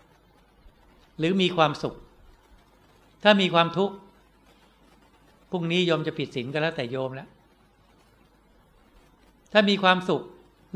[1.19, 1.95] หรือมีความสุข
[3.23, 3.95] ถ้ามีความทุกข์
[5.51, 7.29] พรุ่งนี้โยมจะผิดศีลก็แล้วแต่โยมแล้ว
[9.51, 10.21] ถ้ามีความสุข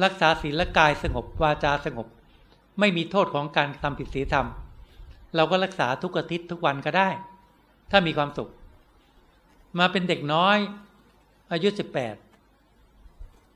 [0.04, 2.08] รักษาศีลและกายสงบวาจาสงบ
[2.80, 4.48] ไม่มีโทษของการทำผิดศีลธรรม
[5.36, 7.10] เราก็รักษาทุกอาทิตย์ทุกวันก็ได้
[7.92, 8.50] ถ้ามีความสุข
[9.80, 10.58] มาเป็นเด็กน้อย
[11.52, 12.16] อายุสิบแปด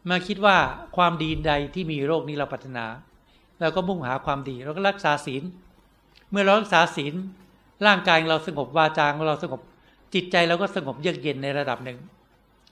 [0.10, 0.58] มาคิดว่า
[0.98, 2.86] ความดีใดที่มีโรคนี้เราปรารถนา
[3.62, 5.44] เราก็มุ่งหาความดีเราก็รักษาศีล
[6.32, 7.14] เมื่อเรารักษาศีล
[7.86, 9.62] ร่างกายเราสงบวาจาของเราสงบ
[10.14, 11.98] จิตใจเราก็สงบเยือกเย็นในระดับหนึ่ง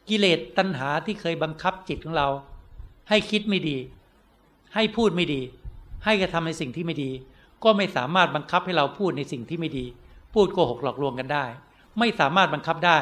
[0.09, 2.27] กิเลสตัณหาที่เคยบังคับจิตของเรา
[3.09, 3.77] ให้คิดไม่ดี
[4.75, 5.41] ให้พูดไม่ดี
[6.05, 7.11] ให้กระทำในสิ่งที่ไม่ดี
[7.63, 9.85] ก็ไม่สามารถบังคับให้เราพูดในสิ่งที่ไม่ดี
[10.33, 11.45] พูดโกหกหลอกลวงกันได้
[11.99, 12.99] ไม่สามารถบังคับได้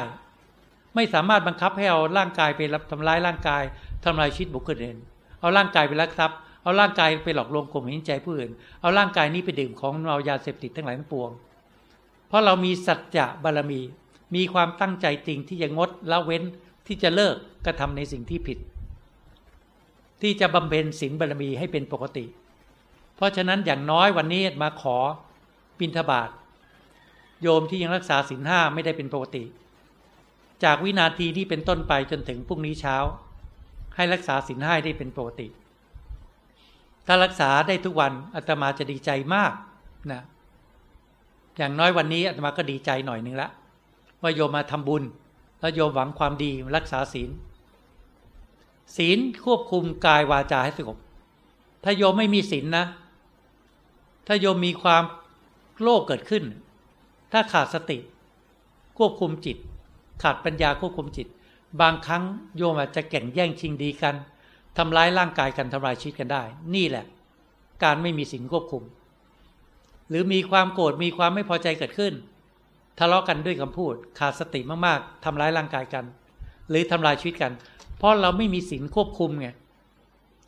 [0.94, 3.62] ไม่สามารถบังคับให้เอาร่างกายไปรับทำร้ายร่างกาย
[4.04, 4.98] ทำลายชีวิตบุคคลอื่น
[5.40, 11.30] เอาร่างกายไปลักทรัพย์เอาร่างกายไปหลอกลวงข่มเหงใจผู้อื่น เอาร่างกายนี้ไปดื่มของเมายาเสพติดทั้งหลายทั้งปวง
[12.28, 13.80] เพราะเรามีสัจจะบารมี
[14.34, 16.42] มีความตั้งใจจริงที่จะงดละเว้น
[16.86, 17.34] ที่จะเลิก
[17.66, 18.58] กระทำในสิ่งที่ผิด
[20.22, 22.24] ที่จะบำเพ็ญศีลบารมีให้เป็นปกติ
[23.16, 24.96] เพราะฉะนั้นอย่างน้อยวันนี้มาขอ
[25.80, 26.30] บิณฑบาต
[27.42, 29.44] โยมที่ยังรักษาศีลห้าไม่ได้เป็นปกติ
[30.64, 32.96] จากวินาทีที่เป็นต้นไปจนถึงพรุ่งนี้เช้า
[33.96, 35.48] ให้รักษาศีลห้าได้เป็นปกติ
[37.06, 39.52] ถ้ารักษาได้ทุกวันอาตมาจะดีใจมาก
[40.12, 40.22] นะ
[41.58, 43.48] อย่างน้อยวันนี้อาตมาก็ดีใจหน่อยหนึ่งละ
[44.22, 45.02] ว่าโยมมาทำบุญ
[45.60, 47.30] แล้วโยมหวังความดีรักษาศีล
[48.96, 50.98] ศีลควบคุมกายวาจาให้สงบ
[51.84, 52.86] ถ้าโยมไม่มีศีลนนะ
[54.26, 55.02] ถ้าโยมมีความ
[55.82, 56.44] โลภเกิดขึ้น
[57.32, 57.98] ถ้าขาดสติ
[58.98, 59.56] ควบคุมจิต
[60.22, 61.26] ขาดปัญญาควบคุมจิต
[61.80, 62.22] บางครั้ง
[62.56, 64.14] โยมอาจจะแข่งแย่งชิงดีกัน
[64.76, 66.42] ทำร้ายร่างกายกันทำลายชีวิตกันได้
[66.74, 67.04] นี่แหละ
[67.82, 68.82] การไม่มีศีลควบคุม
[70.08, 72.12] หรือมีความโกรธมีความไม่พอใจเกิดขึ้น
[72.98, 76.04] ทะเลาะกันด้วยคำพูด ขาดสติมากๆทำร้ายร่างกายกัน
[76.70, 77.52] หรือทำลายชีวิตกัน
[77.98, 79.48] เพราะเราไม่มีศีลควบคุมไง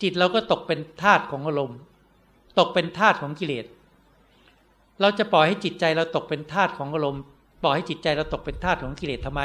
[0.02, 1.78] จิตเราก็ตกเป็นทาสของอารมณ์
[2.58, 3.66] ตกเป็นทาสของกิเลส
[5.00, 7.22] เราจะปล่อยให้จิตใจเราตกเป็นทาสของอารมณ์
[7.62, 9.42] ปล่อยให้จิตใจเราตกเป็นทาสของกิเลสทำไม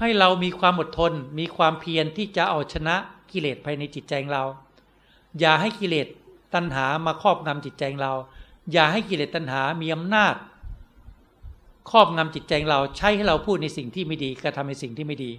[0.00, 2.96] ให้เรามีความอดทนมีความเพียรที่จะเอาชนะ
[3.32, 4.44] กิเลสภายในจิตใจของเรา
[5.40, 6.06] อย่าให้กิเลส
[6.54, 8.14] ตัณหามาครอบงำจิตใจเรา
[8.72, 10.34] อย่าให้กิเลสตัณหามีอำนาจ
[11.90, 15.32] ครอบงำจิตใจเราใช้ให้เราพูดในสิ่งที่ไม่ดีกระทำในสิ่งที่ไม่ดี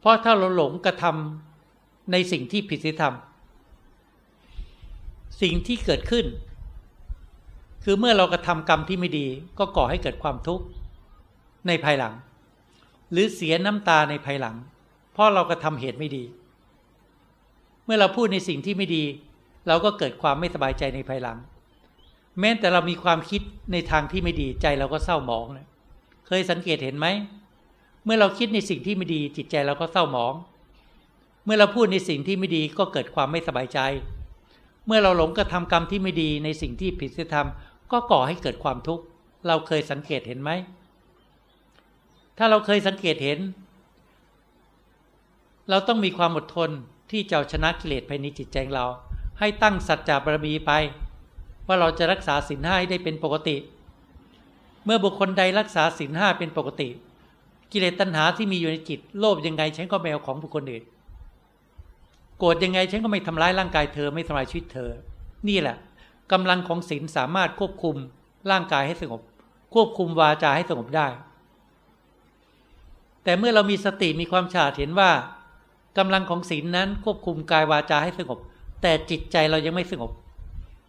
[0.00, 1.47] เพราะถ้าเราหลงกระทำ
[2.12, 3.14] ในสิ่งที่ผิดศีลธรรม
[5.42, 6.26] สิ่งที่เกิดขึ้น
[7.84, 9.26] คือเมื่อเรากระทำกรรมที่ไม่ดี
[9.58, 10.64] ก็ก่อให้เกิดความทุกข์
[11.68, 12.14] ในภายหลัง
[13.12, 14.56] หรือเสียน้ำตาในภายหลัง
[15.12, 16.24] เพราะเรากระทำเหตุไม่ดี
[17.84, 19.04] เมื่อเราพูดในสิ่งที่ไม่ดี
[19.68, 21.38] เราก็เกิดความไม่สบายใจในภายหลัง
[22.40, 23.42] แม้แต่เรามีความคิด
[23.72, 25.66] ในทางที่ไม่ดีใจเราก็เศร้าหมองเลย
[26.26, 27.06] เคยสังเกตเห็นไหม
[28.04, 30.34] เมื่อเราคิดในสิ่งที่ไม่ดีจิตใจเราก็เศร้าหมอง
[31.50, 33.78] มื่อเราพูดในสิ่งที่ไม่ดีก็เกิดความไม่สบายใจ
[34.86, 37.48] เมื่อเราหลงกระทำกรรมที่ไม่ดีในสิ่งที่ผิดศีลธรรม
[37.92, 39.04] ก็ก่อให้เกิดความทุกข์
[39.46, 40.50] เราเคยสังเกตเห็นไหม
[42.38, 43.38] ถ้าเราเคยสังเกตเห็น
[45.70, 46.70] เราต้องมีความอดทน
[47.10, 48.86] ที่จะชนะกิเลสภายในจิตใจเรา
[49.38, 50.72] ให้ตั้งสัจจะบารมีไป
[51.66, 53.56] ว่าเราจะรักษาศีลห้าได้เป็นปกติ
[54.84, 56.88] เมื่อบุคคลใดรักษาศีลห้าเป็นปกติ
[57.72, 60.84] กิเลสตัณหาที่มีอยู่ในจิต โลภยังไงฉันก็ไม่เอาของบุคคลอื่น
[62.38, 64.90] โกรธยังไงฉันก็ไม่ทำร้ายร่างกายเธอไม่ทำลายชีวิตเธอ
[65.48, 65.76] นี่แหละ
[66.32, 67.96] กำลังของศีลสามารถควบคุม
[68.50, 69.20] ร่างกายให้สงบ
[69.74, 71.08] ควบคุมวาจาให้สงบได้
[73.24, 75.10] แต่เมื่อเรามีสติมีความฉลาดเห็นว่า
[75.98, 78.38] กำลังของศีลนั้นควบคุมกายวาจาให้สงบ
[78.82, 80.10] แต่จิตใจเรายังไม่สงบ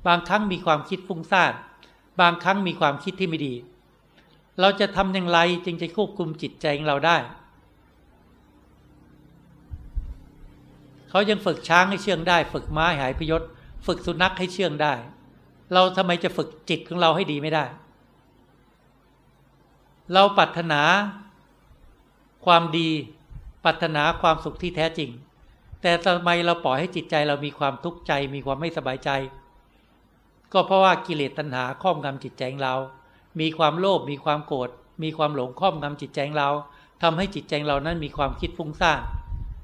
[0.07, 1.53] บางครั้งมีความคิดฟุ้งซ่าน
[2.21, 3.53] บางครั้งมีความคิดที่ไม่ดี
[4.59, 7.17] เราจะทำอย่างไรจึงจะควบคุมจิตใจของเราได้
[11.09, 13.41] เขายังฝึกช้างให้เชื่องได้ ฝึกม้าหายพยศ
[13.87, 14.93] ฝึกสุนัขให้เชื่องได้
[15.73, 17.65] เราทำไมจะฝึกจิตของเราให้ดีไม่ได้
[20.13, 20.81] เราปรารถนา
[22.45, 22.89] ความดี
[23.63, 25.09] ปรารถนาความสุขที่แท้จริง
[25.81, 29.09] แต่ทำไมเราปล่อยให้จิตใจเรามีความทุกข์ใจ มีความไม่สบายใจ
[30.53, 32.75] ก็เพราะว่ากิเลสตัณหาครอบงำจิตใจของเรา
[33.39, 34.69] มีความโลภมีความโกรธ
[35.03, 36.51] มีความหลงครอบงำจิตใจของเรา
[37.01, 38.99] ทำให้จิตใจเรานั้นมีความคิดฟุ้งซ่าน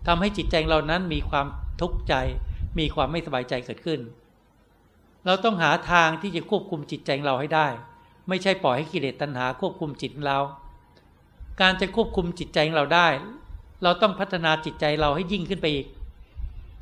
[0.07, 1.45] ทำให้จิตใจเรานั้นมีความ
[1.81, 2.13] ทุกข์ใจ
[2.79, 3.99] มีความไม่สบายใจเกิดขึ้น
[5.25, 7.67] เราต้องหาทางที่จะควบคุมจิตใจเราให้ได้
[8.29, 10.39] ไม่ใช่ปล่อยให้กิเลสตัณหาควบคุมจิตเรา
[11.61, 13.07] การจะควบคุมจิตใจเราได้
[13.83, 15.87] เราต้องพัฒนาจิตใจเราให้ยิ่งขึ้นไปอีก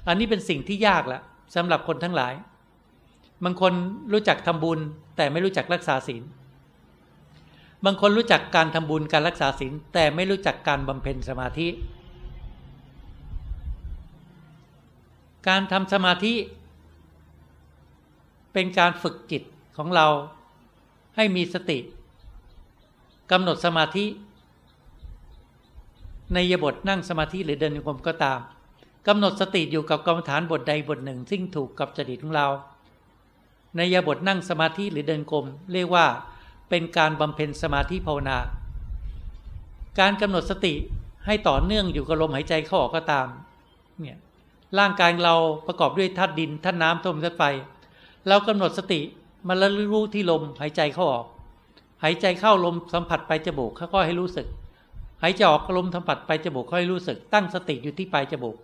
[0.07, 1.19] อันนี้เป็นสิ่งที่ยากละ
[1.55, 2.33] สำหรับคนทั้งหลาย
[3.43, 3.73] บางคน
[4.13, 4.79] รู้จักทำบุญ
[5.17, 6.23] แต่ไม่รู้จักรักษาศีล
[7.85, 11.67] บางคนรู้จักการทำบุญการรักษาศีลแต่ไม่รู้จักการบำเพ็ญสมาธิ
[15.47, 16.33] การทำสมาธิ
[18.53, 19.43] เป็นการฝึกจิต
[19.77, 20.07] ของเรา
[21.15, 21.79] ให้มีสติ
[23.31, 24.05] กำหนดสมาธิ
[26.33, 28.39] ในยบทนั่งสมาธิหรือเดินโยกมก็ตาม
[29.07, 32.47] กำหนดสติอยู่กับกรรมฐานบทใดบทหนึ่ง ซึ่งถูกกับจริตของเรา
[33.77, 36.05] ในยบทนั่งสมาธิหรือเดินกรมเรียกว่า
[36.69, 38.37] เป็นการบำเพ็ญสมาธิภาวนา
[39.99, 40.73] การกำหนดสติ
[41.25, 43.27] ให้ต่อเนื่องอยู่กับลมหายใจเข้าออกก็ตาม
[43.99, 44.17] เนี่ย
[44.79, 45.35] ร่างกายเรา
[45.67, 47.43] ประกอบด้วยธาตุดินธาตุน้ำธาตุลมธาตุไฟ
[48.27, 48.99] เรากำหนดสติ
[49.47, 51.25] มาแล้วรู้ที่ลมหายใจเข้าออก
[52.03, 54.47] หายใจเข้าลมสัมผัสไปจมูกค่อยๆให้รู้สึก
[55.23, 58.55] หายใจออกลมสัมผัสไปจมูกค่อยรู้สึก ตั้งสติอยู่ที่ปลายจมูก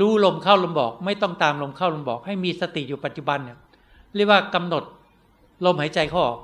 [0.00, 3.58] รู้ลมเข้าลมบอก ไม่ต้องตามลมเข้าลมบอก ให้มีสติอยู่ปัจจุบันเนี่ย
[4.14, 4.84] เรียกว่ากำหนด
[5.64, 6.38] ลมหายใจเข้าออก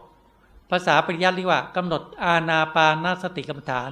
[0.70, 3.90] ภาษาปริยัติเรียกว่ากำหนดอาณาปานาสติกรรมฐาน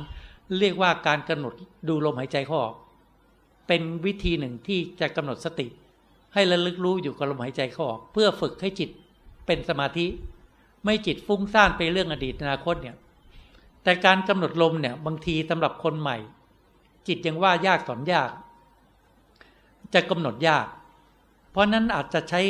[0.59, 1.53] เรียกว่าการกำหนด
[1.89, 2.75] ดูลมหายใจเข้าออก
[3.67, 5.67] เป็นวิธีหนึ่งที่จะกำหนดสติ
[6.35, 8.91] ให้ระลึกรู้อยู่กับลมหายใจเข้าออก เพื่อฝึกให้จิต
[9.47, 10.07] เป็นสมาธิ
[10.85, 12.97] ไม่จิตฟุ้งซ่านไปเรื่องอดีตอนาคตเนี่ย
[13.83, 16.17] แต่การกำหนดลมเนี่ยบางทีสำหรับคนใหม่
[17.09, 18.31] จิตยังว่ายากสอนยาก
[19.95, 20.67] จะกำหนดยาก
[21.51, 22.41] เพราะนั้นอาจจะใช้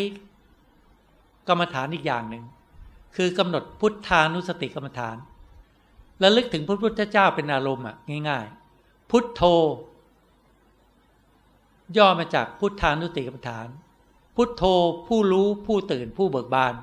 [1.48, 2.44] กรรมฐานอีกอย่างหนึ่ง
[3.16, 5.16] คือกำหนดพุทธานุสติกรรมฐาน
[6.22, 7.96] ระลึกถึงพระพุทธเจ้าเป็นอารมณ์อะ
[8.28, 8.46] ง่าย
[8.78, 9.42] ๆ พุทโธ
[11.96, 13.68] ย่อมาจากพุทธานุติกรรมฐาน
[14.36, 14.62] พุทโธ
[15.06, 16.74] ผู้รู้ผู้ตื่นผู้เบิกบาน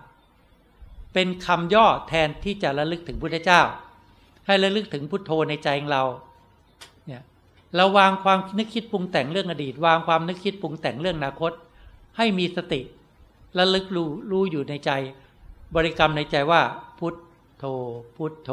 [1.13, 3.61] เป็นคำย่อแทนที่จะระลึกถึงพุทธเจ้า
[4.45, 6.03] ให้ระลึกถึงพุทโธในใจของเรา
[7.05, 7.21] เนี่ย
[7.75, 11.51] เราวางความนึกคิดปรุงแต่งเรื่องอดีต วางความนึกคิดปรุงแต่งเรื่องอนาคต
[12.17, 12.81] ให้มีสติ
[13.57, 14.91] ระลึกรู้รู้อยู่ในใจ
[15.75, 16.61] บริกรรมในใจว่า
[16.99, 17.15] พุท
[17.57, 17.65] โธ
[18.15, 18.51] พุทโธ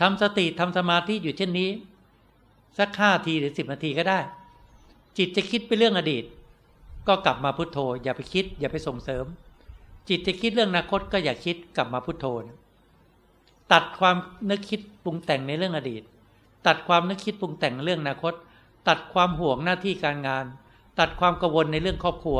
[0.00, 1.70] ทำสติทำสมาธิอยู่เช่นนี้
[2.78, 4.18] สักห้าทีหรือสิบนาทีก็ได้
[5.18, 6.24] จิตจะคิดไปเรื่องอดีต
[7.08, 9.24] ก็กลับมาพุทโธ อย่าไปคิด อย่าไปส่งเสริม
[10.08, 12.26] จิตจะคิดเรื่องอนาคตก็อย่าคิดกลับมาพุทโธ
[13.72, 14.16] ตัดความ
[14.50, 16.02] นึกคิดปรุงแต่งในเรื่องอดีต
[16.66, 18.34] ตัดความนึกคิดปรุงแต่งเรื่องอนาคต
[18.88, 20.44] ตัดความห่วงหน้าที่การงาน
[20.98, 22.38] ตัดความกังวลในเรื่องครอบครัว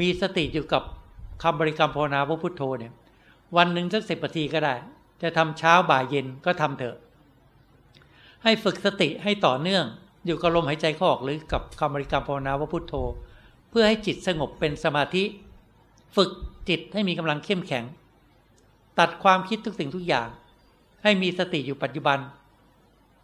[0.00, 0.82] มีสติอยู่กับ
[1.42, 2.92] คำบริกรรมภาวนาพระพุทโธเนี่ย
[3.56, 4.74] วันหนึ่งสักสิบนาทีก็ได้
[5.22, 6.96] จะทำเช้าบ่ายเย็นก็ทำเถอะ
[8.42, 9.84] ให้ฝึกสติให้ต่อเนื่อง
[10.26, 12.94] อยู่กับลมหายใจเข้าออกหรือกับคำบริกรรมภาวนาพระพุทโธ
[13.70, 15.24] เพื่อให้จิตสงบเป็นสมาธิ
[16.16, 16.30] ฝึก
[16.68, 17.84] จิตให้มีกำลังเข้มแข็ง
[18.98, 20.28] ตัดความคิดทุกสิ่งทุกอย่าง
[21.02, 22.18] ให้มีสติอยู่ปัจจุบัน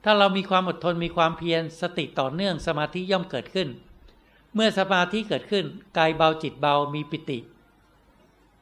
[0.04, 3.68] ถ้าเรามีความอดทนมีความเพียรสติต่อเนื่องสมาธิย่อมเกิดขึ้น
[4.54, 5.64] เมื่อสมาธิเกิดขึ้น
[5.96, 7.38] กายเบาจิตเบามีปิติ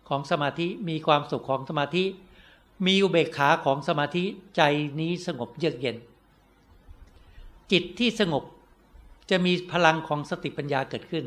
[0.09, 2.05] ของสมาธิมีความสุขของสมาธิ
[2.87, 4.25] มีอุเบกขาของสมาธิ
[4.57, 4.63] ใจ
[5.01, 5.97] นี้สงบเยือกเย็น
[7.73, 8.45] จิตที่สงบ
[9.31, 11.25] จะมีพลังของสติปัญญาเกิดขึ้น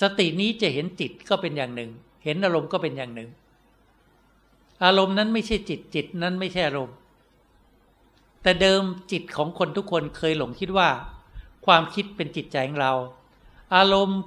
[0.00, 1.90] สตินี้จะเห็นจิตก็เป็นอย่างหนึ่ง
[2.24, 3.28] เห็นอารมณ์ก็เป็นอย่างหนึ่ง
[4.84, 6.96] อารมณ์นั้นไม่ใช่จิตจิตนั้นไม่ใช่อารมณ์
[8.42, 10.88] แต่เดิมจิตของคนทุกคนเคยหลงคิดว่า
[11.66, 12.92] ความคิดเป็นจิตใจของเรา
[13.74, 14.20] อารมณ์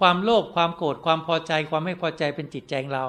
[0.00, 3.06] ความโลภความโกรธความพอใจความไม่พอใจเป็นจิตใจของเรา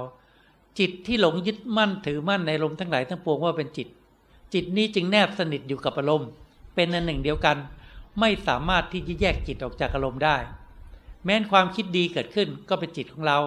[0.79, 3.87] จิตที่หลงยึดมั่นถือมั่นในลมทั้งหลายทั้งปวงว่าเป็นจิต
[4.53, 6.29] จิตนี้จึงแนบสนิทอยู่กับอารมณ์
[6.75, 7.57] เป็นอันหนึ่งเดียวกัน
[8.19, 10.37] ไม่สามารถที่จะแยกจิตออกจากอารมณ์ได้
[11.25, 13.39] แม้นความคิดดีเกิดขึ้นก็เป็นจิตของเรา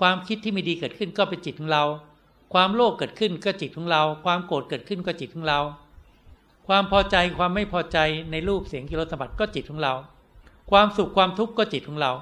[0.00, 1.84] ความคิดที่ไม่ดีเกิดขึ้นก็เป็นจิตของเรา
[2.52, 5.60] ความโลภเกิดขึ้นก็จิตของเรา ความโกรธเกิดขึ้นก็จิตของเรา
[6.68, 7.98] ความพอใจความไม่พอใจ
[8.30, 9.94] ในรูปเสียงกิริยาสัมผัสก็จิตของเรา
[10.70, 12.12] ความสุขความทุกข์ก็จิตของเรา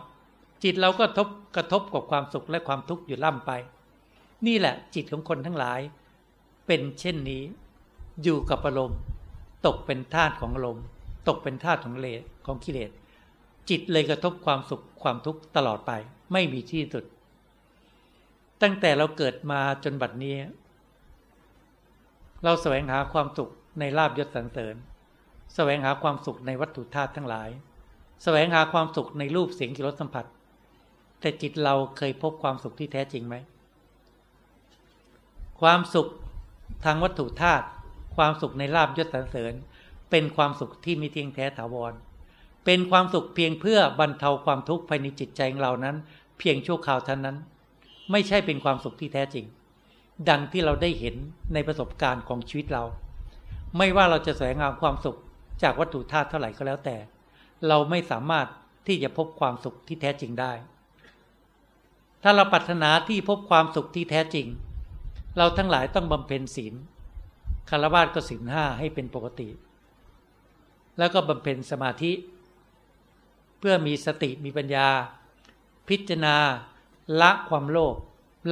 [0.64, 3.50] จิตเราก็ทบกระทบกับความสุขและความทุกข์อยู่ล่ำไป
[4.46, 5.80] นี่แหละจิตของคนทั้งหลาย
[6.66, 7.42] เป็นเช่นนี้
[8.22, 8.98] อยู่กับอารมณ์
[9.66, 10.84] ตกเป็นธาตุของอารมณ์
[11.28, 12.90] ตกเป็นธาตุของเลสของกิเลส
[13.68, 15.92] จิตเลยกระทบความสุขความทุกข์ตลอดไป
[16.32, 17.04] ไม่มีที่สุด
[18.62, 20.34] ตั้งแต่เราเกิดมาจนบัดนี้
[22.44, 24.74] เราแสวงหาความสุขในลาบยศสรรเสริญ
[25.54, 27.48] แสวงหาความสุขในวัตถุธาตุทั้งหลาย
[28.22, 30.24] แสวงหาความสุขในรูปเสียงกิรสสัมผัส
[31.20, 33.34] แต่จิตเราเคยพบความสุขที่แท้จริงไหม
[35.60, 36.08] ความสุข
[36.84, 37.66] ทางวัตถุธาตุ
[38.16, 39.54] ความสุขในลาบยศสรรเสริญ
[40.10, 41.92] เป็นความสุขที่มีเทียงแท้ถาวร
[42.64, 45.96] เป็นความสุขเพียงเพื่อบรรเทาความทุกข์ภายในจิตใจของเรานั้น
[46.38, 47.36] เพียงชั่วคราวเท่านั้น
[48.10, 49.44] ไม่ใช่เป็นความสุขที่แท้จริง
[50.28, 51.14] ดังที่เราได้เห็น
[51.54, 52.84] ในประสบการณ์ของชีวิตเรา
[53.76, 55.18] ไม่ว่าเราจะแสวงหาความสุข
[55.62, 56.96] จากวัตถุธาตุเท่าไหร่ก็แล้วแต่
[57.68, 58.46] เราไม่สามารถ
[58.86, 60.52] ที่จะพบความสุขที่แท้จริงได้
[62.22, 64.46] ถ้าเราปรารถนาที่พบความสุขที่แท้จริง
[65.38, 66.74] เราทั้งหลายต้องบำเพ็ญศีล
[67.70, 69.48] คารวะก็ศีลห้าให้เป็นปกติ
[70.98, 72.12] แล้วก็บำเพ็ญสมาธิ
[73.58, 74.86] เพื่อมีสติมีปัญญา
[75.88, 76.36] พิจารณา
[77.20, 77.96] ละความโลภ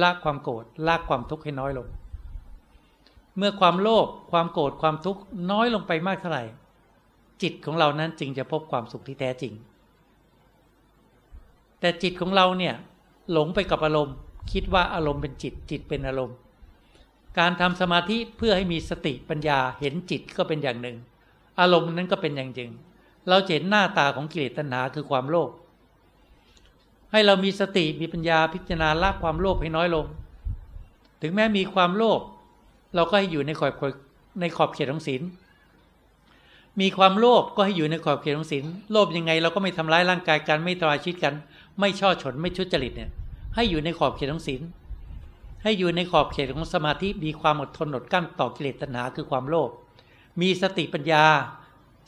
[0.01, 1.87] ละความโกรธละความทุกข์ให้น้อยลง
[3.37, 6.45] เมื่อความโลภความโกรธความทุกข์น้อยลงไปมากเท่าไหร่
[7.41, 9.53] จิตของเรานั้นจึงจะพบความสุขที่แท้จริง
[11.79, 12.75] แต่จิตของเราเนี่ย
[13.31, 14.15] หลงไปกับอารมณ์
[14.51, 16.37] คิดว่าอารมณ์เป็นจิตจิตเป็นอารมณ์
[17.39, 20.97] การทำสมาธิเพื่อให้มีสติปัญญาเห็นจิตก็เป็นอย่างหนึ่ง
[21.59, 22.69] อารมณ์นั้นก็เป็นอย่างจริง
[23.29, 25.49] เราเห็นหน้าตาของกิเลสตัณหาคือความโลภ
[27.11, 30.05] ให้เรามีสติมีปัญญาพิจารณาละความโลภให้น้อยลง
[31.21, 32.21] ถึงแม้มีความโลภ
[32.95, 33.73] เราก็ให้อยู่ในขอบ
[34.39, 35.21] ในขอบเขตของศีล
[36.81, 41.33] มีความโลภก็ให้อยู่ในขอบเขตของศีลโลภยังไงเราก็ไม่ทำร้ายร่างกายกันไม่ทรายชีวิตกัน
[41.79, 43.09] ไม่ช่อฉนไม่ชุจริตเนี่ย
[43.55, 44.61] ให้อยู่ในขอบเขตของศีล
[45.65, 49.69] ให้อยู่ในขอบเขตของสมาธิมีความอดทนอดกั้นต่อกิเลสตัณหาคือความโลภ
[50.41, 51.23] มีสติปัญญา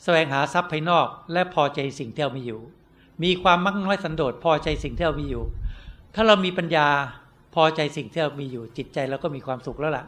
[0.02, 2.60] แสวงหาทรัพย์ภายนอก และพอใจสิ่งที่เรามีอยู่
[3.22, 5.44] มีความมักน้อยสันโดษพอใจสิ่งที่เรามีอยู่
[6.14, 6.88] ถ้าเรามีปัญญา
[7.54, 10.04] พอใจสิ่งที่เรามีอยู่ จิตใจเราก็มีความสุขแล้วล่ะ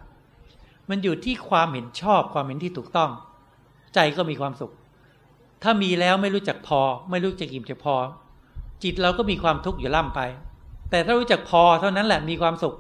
[0.88, 3.10] มันอยู่ที่ความเห็นชอบความเห็นที่ถูกต้อง
[3.94, 4.72] ใจก็มีความสุข
[5.62, 7.94] ถ้ามีแล้วไม่รู้จักพอ ไม่รู้จักอิ่มจะพอ
[8.82, 10.20] จิตเราก็มีความทุกข์อยู่ล่ำไป
[10.90, 12.76] แต่ถ้ารู้จักพอเท่านั้นแหละมีความสุข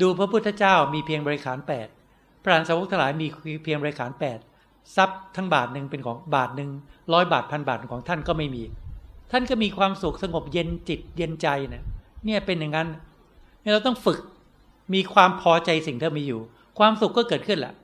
[0.00, 1.88] ดูพระพุทธเจ้ามีเพียงบริขารแปด
[2.42, 3.26] พระอรหันสาวกทั้งหลายมี
[3.64, 4.38] เพียงบริขารแปด
[4.96, 6.70] ทรัพย์ทั้งบาทหนึ่งเป็นของบาทหนึ่ง
[7.12, 8.62] ร้อยบาทพันบาทของท่านก็ไม่มี
[9.32, 11.82] ท่านก็มีความสุขสงบเย็นจิตเย็นใจเนี่ย
[12.24, 12.88] เนี่ยเป็นอย่างนั้น
[13.72, 14.18] เราต้องฝึก
[14.94, 16.40] มีความพอใจสิ่งที่มีอยู่
[16.78, 17.74] ความสุขก็เกิดขึ้นแหละ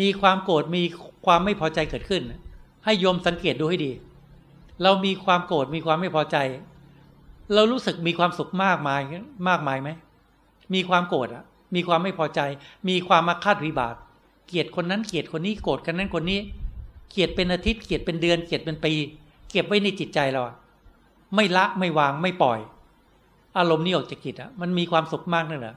[0.00, 0.82] มีความโกรธมี
[1.26, 2.22] ความไม่พอใจเกิดขึ้น
[2.84, 3.92] ให้โยมสังเกตดูให้ดี
[4.82, 6.36] เรามีความโกรธมีความไม่พอใจ
[7.54, 9.00] เรารู้สึกมีความสุขมากมาย
[9.48, 9.90] มากมายไหม
[10.74, 12.40] มีความโกรธอะมีความไม่พอใจ
[12.88, 13.94] มีความมาคาดวิบาก
[14.46, 16.40] เกลียดคนนั้นเกลียดคนนี้โกรธกันนั้นคนนี้
[17.10, 18.92] เกลียดเป็นอาทิตย์เกลียดเป็นเดือนเกลียดเป็นปี
[19.50, 20.42] เก็บไว้ในจิตใจเรา
[21.34, 22.58] ไม่ละไม่วางไม่ปล่อย
[23.58, 25.74] อารมณ์นี้ออกจากจิตอะมันมีความสุขมากนั่นแหละ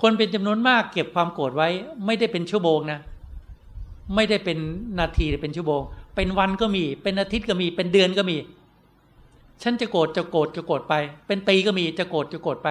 [0.00, 1.68] คนเป็นจำนวนมากเก็บความโกรธไว้
[2.06, 3.00] ไม่ได้เป็นชั่วโมงนะ
[4.14, 4.58] ไม่ได้เป็น
[5.00, 5.82] นาทีเป็นชั่วโมง
[6.16, 8.36] เป็นวันก็มี เป็นอาทิตย์ก็มี เป็นเดือนก็มี
[9.62, 10.94] ฉันจะโกรธจะโกรธจะโกรธไป
[11.26, 12.68] เป็นปีก็มีจะโกรธจะโกรธไป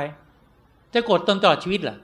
[0.93, 1.97] จะโกรธตลอดชีวิตเหรอ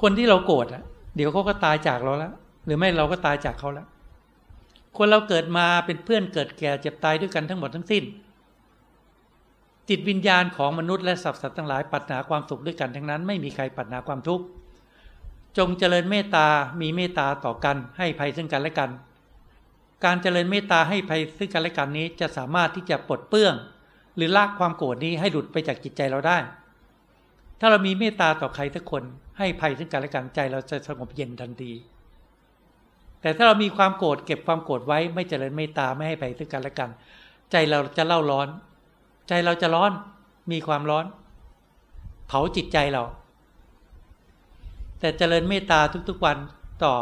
[0.00, 0.82] คนที่เราโกรธอะ
[1.16, 2.32] เดี๋ยวเขาก็ตายจากเราแล้ว
[2.66, 3.86] หรือไม่เราก็ตายจากเขาแล้ว
[4.96, 8.04] คนเราเกิดมาเป็นเพื่อนเกิดแก่เจ็บตายด้วยกันทั้งหมดทั้งสิ้น
[9.88, 14.44] จิตวิญญาณของมนุษย์และสัตว์สัตว์ทั้งหลายปัรถนาความสุขด้วยกันทั้งนั้น ไม่มีใครปัรถนาความทุกข์
[15.58, 16.46] จงเจริญเมตตา
[16.80, 18.90] มีเมตตาต่อกัน ให้ภัยซึ่งกันและกัน
[20.04, 23.54] การเจริญเมตตาให้ภัยซึ่งกันและกันนี้จะสามารถที่จะปลดเปื้อง
[24.16, 26.38] หรือลากความโกรธนี้ให้หลุดไปจากจิตใจเราได้
[27.60, 29.02] ถ้าเรามีเมตตาต่อใครสักคน
[29.38, 31.72] ให้ภัยซึ่งกันและกันใจเราจะสงบเย็นทันที
[33.20, 36.90] แต่ถ้าเรามีความโกรธเก็บความโกรธไว้ไม่เจริญเมตตาไม่ให้ภัยซึ่งกันและกัน
[37.50, 38.48] ใจเราจะเล่าร้อน
[39.28, 39.92] ใจเราจะร้อน
[40.52, 41.04] มีความร้อน
[42.26, 43.02] เผาจิตใจเรา
[45.00, 46.36] แต่เจริญเมตตาทุกๆวัน
[46.84, 46.94] ต่อ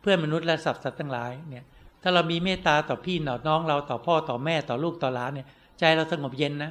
[0.00, 1.64] เพื่อนมนุษย์และสัตว์สัตว์ทั้งหลายเนี่ย
[2.06, 3.16] ถ้าเรามีเมตตาต่อพี่
[3.48, 5.46] น้องเราต่อพ่อต่อแม่ต่อลูกต่อหลานเนี่ย
[5.78, 6.70] ใจเราสงบเย็นนะ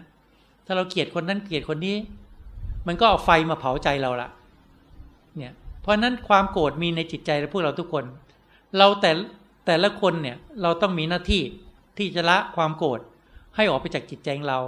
[0.65, 1.95] ถ้าเราเกลียดคนนั้นเกลียดคนนี้
[2.87, 4.29] มันก็เอาไฟมาเผาใจเราละ
[5.37, 8.05] เนี่ย เพราะนั้นความโกรธมีในจิตใจพวกเราทุกคน
[8.77, 9.11] เราแต่
[9.65, 11.41] แต่ละคนเนี่ยเราต้องมีหน้าที่
[11.97, 12.99] ที่จะละความโกรธ
[13.55, 14.59] ให้ออกไปจากจิตใจของเรา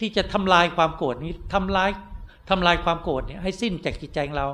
[0.00, 1.90] ที่จะทำลายความโกรธนี้ทำลาย
[2.50, 4.48] ทำลายความโกรธเนี่ยให้สิ้นจากจิตใจของเรา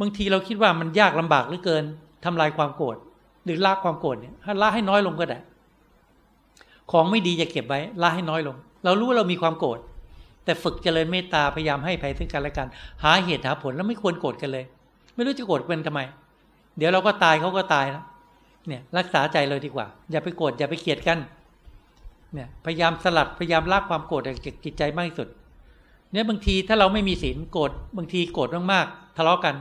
[0.00, 1.84] บางทีเราคิดว่ามันยากลำบากเหลือเกิน
[2.24, 2.96] ทำลายความโกรธ
[3.48, 5.38] หรือละความโกรธเนี่ยละให้น้อยลงก็ได้
[6.90, 9.78] ของไม่ดีจะเก็บไว้ละให้น้อยลง เรารู้ว่าเรามีความโกรธ
[10.44, 12.68] แต่ฝึกเจริญเมตตาพยายามให้ภัยซึ่งกันและกัน
[13.04, 14.64] หาเหตุหาผลแล้วไม่ควรโกรธกันเลย
[15.14, 16.00] ไม่รู้จะโกรธเป็นทำไม
[16.78, 18.04] เดี๋ยวเราก็ตายเขาก็ตายแล้ว
[18.68, 21.18] เนี่ยรักษาใจเลยดีกว่า อย่าไปโกรธอย่าไปเกลียดกัน
[22.34, 25.28] เนี่ยพยายามสลัดพยายามลากความโกรธจากจิตใจมากที่สุด
[26.12, 29.54] เนี่ยบางทีถ้าเราไม่มีศีลโกรธบางทีโกรธมากๆทะเลาะกัน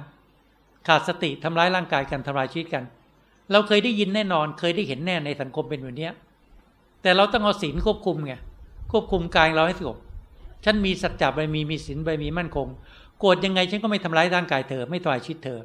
[0.88, 2.84] ขาดสติทำร้ายร่างกายกันทำลายชีวิตกัน
[3.52, 6.10] เราเคยได้ยินแน่นอน เคยได้เห็นแน่ในสังคมเป็นแบบนี้
[7.02, 8.34] แต่เราต้องเอาศีลควบคุมไง
[8.92, 9.98] ควบคุมกายเราให้สงบ
[10.66, 12.68] ฉันมีสัจจะไปมีมีศีลไปมีมั่นคง
[13.20, 15.60] โกรธยังไงฉันก็ไม่ทำร้ายร่างกายเธอไม่ทำลายชีวิตเธอ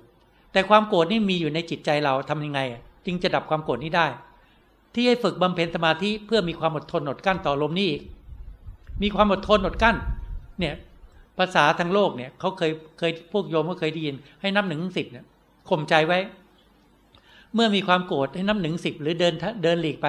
[0.52, 2.60] แต่ความโกรธนี่มีอยู่ในจิตใจเราทำยังไง
[3.06, 4.06] จึงจะดับความโกรธนี้ได้
[4.94, 8.02] ที่ให้ฝึกบำเพ็ญสมาธิเพื่อมีความอดทนอดกั้นต่อลมนี้อีก
[9.02, 9.96] มีความอดทนอดกั้น
[10.58, 10.74] เนี่ย
[11.38, 15.24] ภาษาทางโลกเนี่ยเขาเคยเคยพวกโยมก็เคยได้ยิน ให้นับหนึ่งถึงสิบเนี่ย
[15.68, 16.18] ข่มใจไว้
[17.54, 20.08] เมื่อมีความโกรธให้นับหนึ่งสิบหรือเดินเดินหลีกไป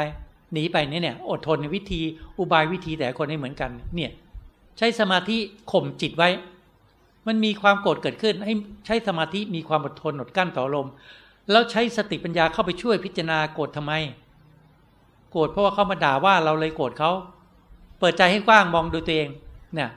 [0.53, 2.01] หนีไปเนี่ยเนี่ยอดทนในวิธี
[2.37, 4.11] อุบายวิธีแต่คนไม่เหมือนกัน เนี่ย
[4.77, 5.37] ใช้สมาธิ
[5.71, 6.29] ข่มจิตไว้
[7.27, 8.53] มันมีความโกรธเกิดขึ้น ให้
[8.85, 10.87] ใช้สมาธิมีความอดทนอดกั้นต่อลม
[11.51, 13.93] แล้วใช้สติปัญญาเข้าไปช่วยพิจารณาโกรธทำไม
[15.31, 17.11] โกรธเพราะว่าเขามาด่าว่าเราเลยโกรธเขา
[17.99, 19.29] เปิดใจให้กว้างมองดูตัวเอง
[19.73, 19.89] เนี่ย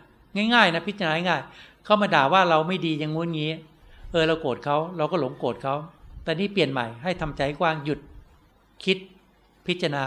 [0.55, 1.43] ง่ายๆนะพิจารณาง่าย
[1.85, 3.51] เขามาด่าว่าเราไม่ดีอย่างงู้นงี้
[4.11, 5.75] เออเราโกรธเขาเราก็หลงโกรธเขา
[6.27, 8.01] แต่นี่เปลี่ยนใหม่ให้ทำใจกว้างหยุด
[8.85, 8.99] คิด
[9.67, 10.05] พิจารณา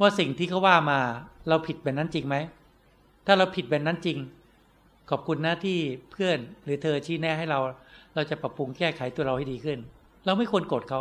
[0.00, 0.98] ว่าสิ่งที่เขาว่ามา
[1.48, 2.36] เราผิดแบบนั้นจริงไหม
[3.26, 4.18] ถ้าเราผิดแบบนั้นจริง
[5.10, 5.78] ขอบคุณนะที่
[6.12, 7.58] เพื่อนหรือเธอชี้แนะให้เรา
[8.14, 9.78] เราจะปรับปรุงแก้ไขตัวเราให้ดีขึ้น
[10.24, 11.00] เราไม่ควรโกรธเขา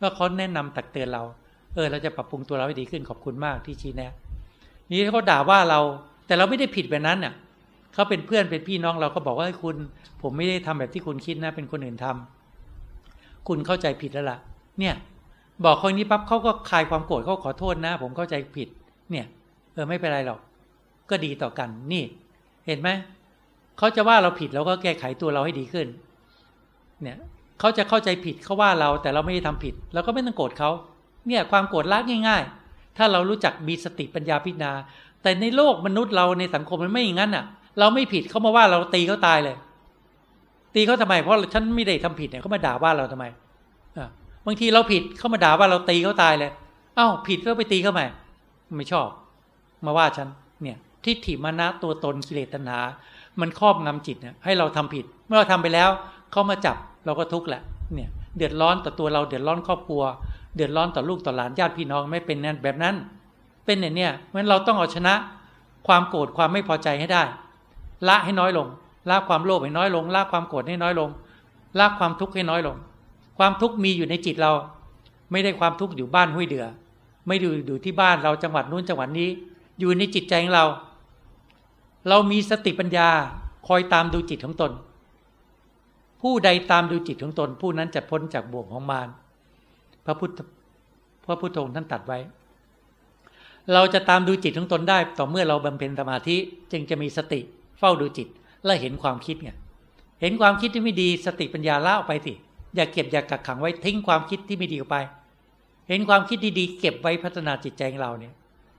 [0.00, 1.22] ว่าเขาแนะนำตักเตือนเรา
[1.74, 4.12] เออ เราจะปรับปรุงตัวเราให้ดีขึ้นขอบคุณมากที่ชี้แนะ
[4.88, 5.80] นี่เขาด่าว่าเรา
[6.26, 7.32] แต่เราไม่ได้ผิดแบบนั้นน่ะ
[7.94, 9.76] เขาเป็นเพื่อนเป็นพี่น้องเราก็บอกว่าคุณ
[10.22, 12.41] ผมไม่ได้ทำแบบที่คุณคิดนะเป็นคนอื่นทำ
[13.48, 14.38] คุณเข้าใจผิดแล้วล่ะ
[14.80, 14.94] เนี่ย
[15.64, 18.68] บอกคนนี้ปั๊บเขาก็คลายความโกรธเขาขอโทษนะ ผมเข้าใจผิด
[19.10, 19.26] เนี่ย
[19.72, 20.40] เออไม่เป็นไรหรอก
[21.10, 22.04] ก็ดีต่อกัน นี่
[22.66, 22.88] เห็นไหม
[23.78, 25.86] เขาจะว่าเราผิดเราก็แก้ไขตัวเราให้ดีขึ้น
[27.02, 27.16] เนี่ย
[27.60, 30.70] เขาจะเข้าใจผิดเขาว่าเราแต่เราไม่ได้ทำผิดเราก็ไม่ต้องโกรธเขา
[31.26, 34.72] เนี่ยความโกรธละง่าย ๆ ถ้าเรารู้จักมีสติปัญญาพิจารณา
[35.22, 37.44] แต่ในโลกมนุษย์เราในสังคมมันไม่อย่างนั้นอะ
[37.78, 39.56] เราไม่ผิดเขามาว่าเราตีเขาตายเลย
[40.74, 43.24] ตีเขาทำไม เพราะฉันไม่ได้ทำผิดเนี่ยเขามาด่าว่าเราทำไม
[44.46, 46.50] บางทีเราผิดเขามาด่าว่าเราตีเขาตายเลย
[46.96, 48.06] เอ้าผิดแล้วไปตีเขาไหม่
[48.76, 49.08] ไม่ชอบ
[49.84, 50.28] มาว่าฉัน
[50.62, 52.80] เนี่ยทิฏฐิมานะตัวตนกิเลสตัณหา
[53.40, 55.90] มันครอบงำจิตเนี่ยให้เราทำผิด เมื่อเราทำไปแล้ว
[56.30, 57.62] เขามาจับเราก็ทุกข์แหละ
[57.94, 60.02] เนี่ยเดือดร้อนต่อตัวเราเดือดร้อนครอบครัว
[60.56, 62.94] เดือดร้อนต่อลูกต่อหลานญาติพี่น้องไม่เป็นนั้นแบบนั้น
[63.64, 65.14] เป็นอย่างเนี้ยเพราะฉันเราต้องเอาชนะ
[65.86, 67.22] ความโกรธความไม่พอใจให้ได้
[68.08, 68.66] ละให้น้อยลง
[69.10, 71.10] ละความโลภให้น้อยลงละความโกรธให้น้อยลง
[71.78, 72.76] ละความทุกข์ให้น้อยลง
[73.38, 74.52] ความทุกข์มีอยู่ในจิตเรา
[75.30, 76.66] ไม่ได้ความทุกข์อยู่บ้านห้วยเดือ
[77.26, 79.28] ไม่ดูอยู่ที่บ้านเราจังหวัดนู้นจังหวัดนี้
[79.80, 80.66] อยู่ในจิตใจของเรา
[82.08, 83.08] เรามีสติปัญญา
[83.68, 84.72] คอยตามดูจิตของตน
[86.22, 89.08] ผู้ใดตามดูจิตของตน ผู้นั้นจะพ้นจากบ่วงของมาร
[90.06, 90.38] พระพุทธ
[91.26, 92.18] พระพุทธองค์ท่านตัดไว้
[93.72, 96.36] เราจะตามดูจิตของตนได้ ต่อเมื่อเราบำเพ็ญสมาธิ
[96.72, 97.40] จึงจะมีสติ
[97.78, 98.28] เฝ้าดูจิต
[98.64, 99.50] และเห็นความคิดไง
[100.20, 102.32] เห็นความคิดที่ไม่ดีสติปัญญาละออกไปสิ
[102.74, 104.96] อย่าเก็บอย่ากักขังไว้ทิ้งความคิดที่ไม่ดีออกไป
[105.88, 108.32] เห็นความคิดดีๆเก็บไว้พัฒนาจิตใจของเราเนี่ย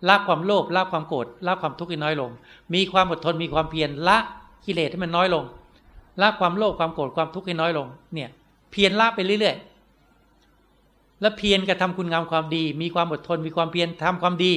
[0.08, 2.32] ละความโลภละความโกรธละความทุกข์ให้น้อยลง
[2.74, 4.18] มีความอดทนมีความเพียรละ
[4.66, 5.44] กิเลสให้มันน้อยลง
[6.22, 8.30] ละความโลภความโกรธความทุกข์ให้น้อยลง เนี่ย
[8.72, 14.54] เพียรละไปเรื่อยๆ และเพียรกระทำคุณงามความดี มีความอดทนมีความเพียรทำความดี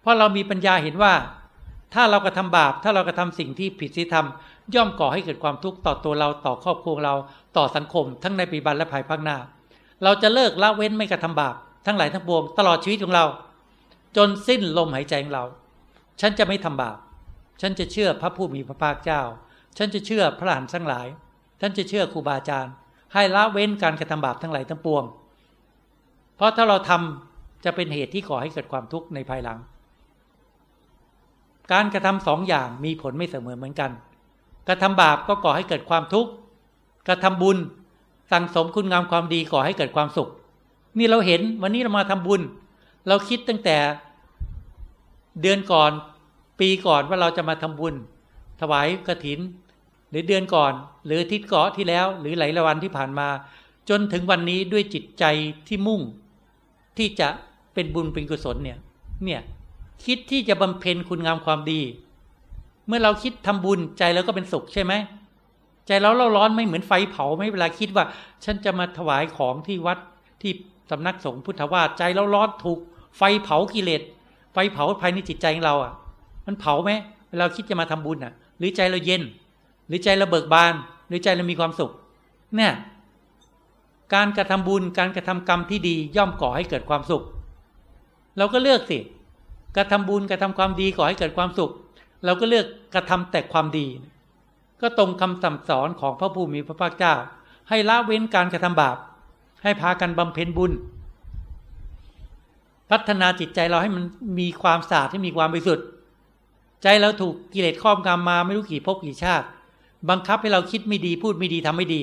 [0.00, 1.12] เพราะเรามีปัญญาเห็นว่า
[1.94, 4.26] ถ้าเรากระทาบาป ถ้าเรากระทาสิ่งที่ผิดศีลธรรม
[4.74, 7.14] ย่อมก่อให้เกิดความทุกข์ต่อตัวเราต่อครอบครัวเรา
[7.56, 9.38] ต่อสังคม ทั้งในปีบันและภายภาคหน้า
[10.04, 11.54] เราจะเลิกละเว้นไม่กระทำบาป
[11.86, 13.24] ทั้งหลายทั้งปวงตลอดชีวิตของเรา
[14.16, 15.44] จนสิ้นลมหายใจของเรา
[16.20, 16.98] ฉันจะไม่ทำบาป
[17.60, 19.22] ฉันจะเชื่อพระผู้มีพระภาคเจ้า
[19.78, 21.06] ฉันจะเชื่อพระอรหันทั้งหลาย
[21.60, 22.72] ฉันจะเชื่อครูบาอาจารย์
[23.12, 25.04] ให้ละเว้นการกระทำบาปทั้งหลายทั้งปวง
[26.36, 29.58] เพราะถ้าเราทำจะเป็นเหตุที่ก่อให้เกิดความทุกข์ในภายหลัง
[31.72, 33.90] การกระทำสองอย่างมีผลไม่เสมอเหมือนกัน
[34.68, 36.30] กระทำบาปก็ก่อให้เกิดความทุกข์
[37.08, 37.58] กระทำบุญ
[38.32, 40.28] สั่งสมคุณงามความดีก่อให้เกิดความสุข
[40.98, 42.40] นี่เราเห็นวันนี้เรามาทำบุญ
[43.08, 43.76] เราคิดตั้งแต่
[45.42, 45.90] เดือนก่อน
[46.60, 47.94] ปีก่อนว่าเราจะมาทำบุญ
[48.60, 49.40] ถวายกระถิน
[50.10, 50.72] หรือเดือนก่อน
[51.06, 53.28] หรือทิศเกาะที่แล้ว หรือหลายวันที่ผ่านมา
[53.88, 55.24] จนถึงวันนี้ด้วยจิตใจ
[55.68, 56.00] ที่มุ่ง
[56.98, 57.28] ที่จะ
[57.74, 58.78] เป็นบุญเป็นกุศลเนี่ย
[59.24, 59.40] เนี่ย
[60.04, 61.80] คิดที่จะบำเพ็ญคุณงามความดี
[62.86, 64.92] เมื่อเราคิดทำบุญใจเราก็เป็นสุขใช่ไหม
[65.86, 68.04] ใจเราเราร้อนไม่เหมือนไฟเผาไม่เวลาคิดว่า
[68.44, 69.98] ฉันจะมาถวายของที่วัด
[70.42, 70.52] ที่
[70.90, 72.78] สำนักสงฆ์พุทธวาสใจเราร้อนถูก
[73.16, 74.02] ไฟเผากิเลส
[74.52, 75.92] ไฟเผาภายในจิตใจของเราอะ
[76.46, 76.90] มันเผาไหม
[77.30, 79.22] เวลาคิดจะมาทำบุญอะ หรือใจเราเย็น
[79.86, 80.74] หรือใจเราเบิกบาน
[81.08, 81.90] หรือใจเรามีความสุข
[82.56, 82.72] เนี่ย
[84.14, 87.22] การกระทำบุญการกระทำกรรมที่ดีย่อมก่อให้เกิดความสุข
[88.38, 88.98] เราก็เลือกสิ
[89.76, 91.72] กระทำบุญกระทำความดีก่อให้เกิดความสุข
[92.24, 93.86] เราก็เลือกกระทำแต่ความดี
[94.80, 97.14] ก็ตรงคำสั่งสอนของพระผู้มีพระภาคเจ้า
[97.68, 98.96] ให้ละเว้นการกระทำบาป
[99.62, 100.72] ให้พากันบำเพ็ญบุญ
[102.90, 104.04] พัฒนาจิตใจเราให้มัน
[104.38, 105.86] มีความสะอาดให้มีความบริสุทธิ์
[106.82, 109.46] ใจเราถูกกิเลสครอบงำมาไม่รู้กี่ภพกี่ชาติ
[110.10, 112.02] บังคับให้เราคิดไม่ดีพูดไม่ดีทำไม่ดี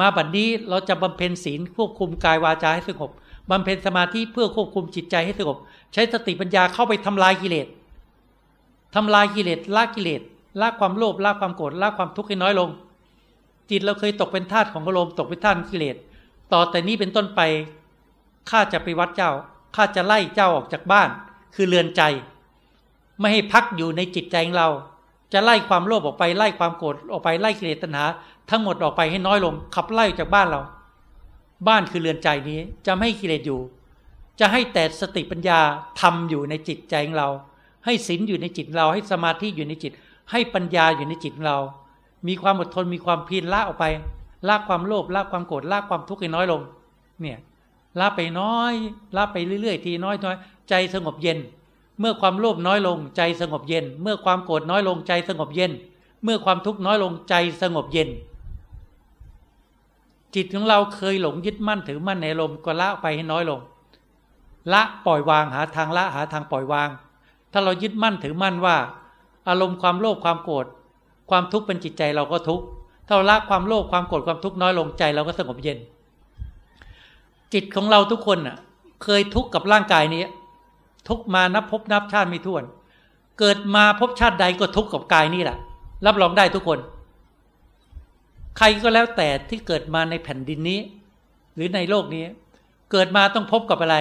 [0.00, 3.10] มาบัดนนี้เราจะบำเพ็ญศีลควบคุมกายวาจาให้สงบ
[3.50, 5.56] บำเพ็ญสมาธิเพื่อควบคุมจิตใจให้สงบ
[5.92, 7.66] ใช้สติปัญญาเข้าไปทำลายกิเลส
[8.94, 10.22] ทำลายกิเลสละกิเลส
[10.60, 12.70] ละความโลภละความโกรธละความทุกข์ให้น้อยลง
[13.70, 15.96] จิตเราเคยตกเป็นทาสของอารมณ์ตกเป็นทาสกิเลส
[16.52, 17.40] ต่อแต่นี้เป็นต้นไป
[18.50, 19.30] ข้าจะไปวัดเจ้า
[19.76, 21.08] ข้าจะไล่เจ้าออกจากบ้าน
[21.54, 22.02] คือเรือนใจ
[23.18, 24.68] ไม่ให้พักอยู่ในจิตใจของเรา
[25.32, 28.04] จะไล่ความโลภออกไปไล่ความโกรธออกไปไล่กิเลสตัณหา
[28.50, 30.60] ทั้งหมดออกไปให้น้อยลง ขับไล่จากบ้านเรา
[31.68, 33.60] บ้านคือเรือนใจนี้จะไม่ให้กิเลสอยู่
[34.40, 35.58] จะให้แต่สติปัญญา
[36.00, 37.28] ทำอยู่ในจิตใจของเรา
[37.84, 39.92] ให้ศีลอยู่ในจิตเรา ให้สมาธิอยู่ในจิต
[40.30, 41.56] ให้ปัญญาอยู่ในจิตเรา
[42.28, 43.84] มีความอดทนมีความเพียรละออกไป
[44.48, 46.60] ละความโลภละความโกรธละความทุกข์ให้น้อยลง
[47.20, 47.38] เนี่ย
[48.00, 48.74] ละไปน้อย
[49.16, 50.36] ละไปเรื่อยๆ ทีน้อยน้อย
[50.68, 51.38] ใจสงบเย็น
[52.00, 55.72] เมื่อความโลภน้อยลงใจสงบเย็น เมื่อความโกรธน้อยลงใจสงบเย็น
[56.24, 58.08] เมื่อความทุกข์น้อยลงใจสงบเย็น
[60.34, 63.60] จิตของเราเคยหลงยึดมั่นถือมั่นในลมก็ละไปให้น้อยลง
[64.72, 66.88] ละปล่อยวางหาทางละหาทางปล่อยวาง
[67.52, 68.76] ถ้าเรายึดมั่นถือมั่นว่า
[69.48, 70.66] อารมณ์ความโลภความโกรธ
[71.30, 72.64] ความทุกข์เป็นจิตใจเราก็ทุกข์
[73.06, 75.78] ถ้าเราละความโลภความโกรธความทุกข์น้อยลงใจเราก็สงบเย็น
[77.52, 78.56] จิตของเราทุกคนอะ
[79.02, 80.24] เคยทุกข์กับร่างกายนี้
[81.08, 82.64] ทุกมานับพบนับชาติไม่ถ้วน
[83.38, 85.56] เกิดมาพบชาติใดก็ทุกข์กับกายนี่แหละ
[86.06, 86.78] รับรองได้ทุกคน
[88.58, 90.80] ใครก็แล้วแต่ที่เกิดมาในแผ่นดินนี้
[91.54, 92.24] หรือในโลกนี้
[92.92, 93.96] เกิดมาต้องพบกับอะไร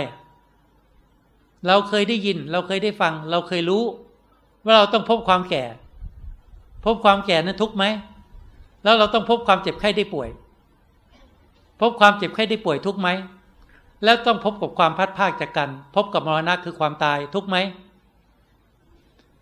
[1.67, 3.83] เราเคยได้ยิน เราเคยได้ฟัง เราเคยรู้
[4.65, 5.63] ว่าเราต้องพบความแก่
[6.85, 7.85] พบความแก่นั้นทุกไหม
[8.83, 10.29] แล้วเราต้องพบความเจ็บไข้ได้ป่วย
[11.81, 13.09] พบความเจ็บไข้ได้ป่วยทุกไหม
[14.03, 17.57] แล้วต้องพบกับความพัดภาคจากกัน พบกับมรณะคือความตายทุกไหม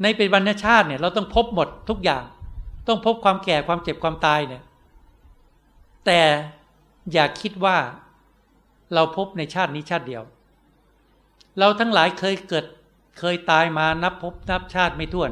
[0.02, 2.24] ในเป็นวรรณชาติเนี่ยเราต้องพบหมดทุกอย่าง
[2.88, 4.64] ต้องพบความแก่ความเจ็บความตายเนี่ย
[6.06, 6.20] แต่
[7.14, 7.78] อย่าคิดว่า
[8.94, 10.24] เราพบในชาตินี้ชาติเดียว
[11.60, 12.66] เราทั้งหลายเคยเกิด
[13.20, 15.32] เคยตายมานับพบนับชาติไม่ถ้วน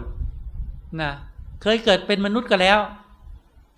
[1.01, 1.11] นะ
[1.63, 2.79] เคยเกิดเป็นมนุษย์ก็แล้ว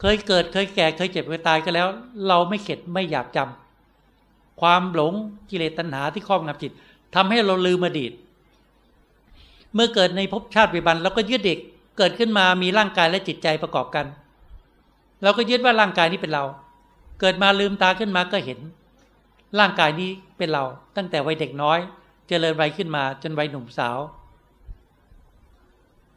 [0.01, 1.87] เคยเกิดเคยแก่เคยเจ็บเคยตายก็แล้ว
[2.27, 5.13] เราไม่เข็ดไม่อยากจำความหลง
[5.49, 6.71] กิเลสตัณหาที่ครอบงำจิต
[7.15, 8.11] ทำให้เราลืมอดีต
[9.73, 11.59] เมื่อเกิดในภพชาติปัจจุบันเราก็ยึดเด็ก
[11.97, 14.05] เกิดขึ้นมามีร่างกายและจิตใจประกอบกัน
[15.23, 16.43] เราก็ยึดว่าร่างกายนี้เป็นเรา
[17.19, 18.59] เกิดมาลืมตาขึ้นมาก็เห็น
[19.59, 20.63] ร่างกายนี้เป็นเรา
[20.95, 21.79] ตั้งแต่วัยเด็กน้อย
[22.27, 23.97] เจริญวัยขึ้นมา จนวัยหนุ่มสาว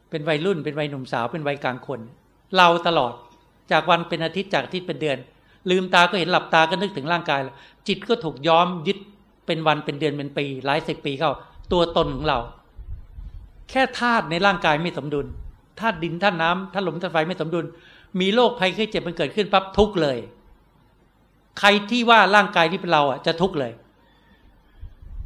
[0.09, 1.99] เป็นวัยรุ่น เป็นวัยหนุ่มสาว เป็นวัยกลางคน
[2.57, 3.13] เราตลอด
[3.71, 5.17] จากวันเป็นอาทิตย์จากอาทิตย์เป็นเดือน
[5.69, 7.39] ลืมตาก็เห็นหลับตาก็นึกถึงร่างกาย
[7.87, 8.97] จิตก็ถูกย้อมยึด
[9.45, 11.31] เป็นวันเป็นเดือนเป็นปี หลายสิบปีเข้า
[11.71, 12.39] ตัวตนของเรา
[13.69, 15.25] แค่ธาตุในร่างกายไม่สมดุล
[15.79, 17.65] ธาตุดินธาตุน้ำธาตุลมธาตุไฟไม่สมดุล
[18.19, 20.17] มีโรคภัยไข้เจ็บมันเกิดขึ้นปั๊บทุกเลย
[21.59, 23.73] ใครที่ว่าร่างกายที่เป็นเราอะจะทุกเลย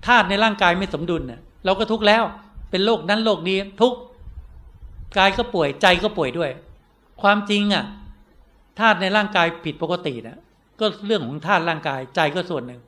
[0.08, 2.24] ธาตุในร่างกายไม่สมดุลเนี่ยเราก็ทุกข์แล้ว
[2.70, 3.94] เป็นโรคนั้นโรคนี้ทุก
[5.18, 6.52] กายก็ป่วยใจก็ป่วยด้วย
[7.22, 7.86] ความจริงอะ
[8.80, 10.38] ธาตุในร่างกายผิดปกตินะ
[10.80, 12.82] ก็เรื่องของธาตุร่างกายใจก็ส่วนหนึ่ง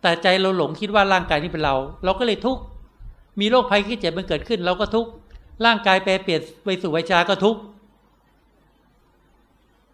[0.00, 2.62] แต่ใจเราหลงคิดว่าร่างกายนี้เป็นเรา เราก็เลยทุกข์
[3.40, 5.10] มีโรคภัยที่เจ็บมันเกิดขึ้น เราก็ทุกข์
[5.64, 7.60] ร่างกายแปรเปลี่ยนไปสู่วิชาก็ทุกข์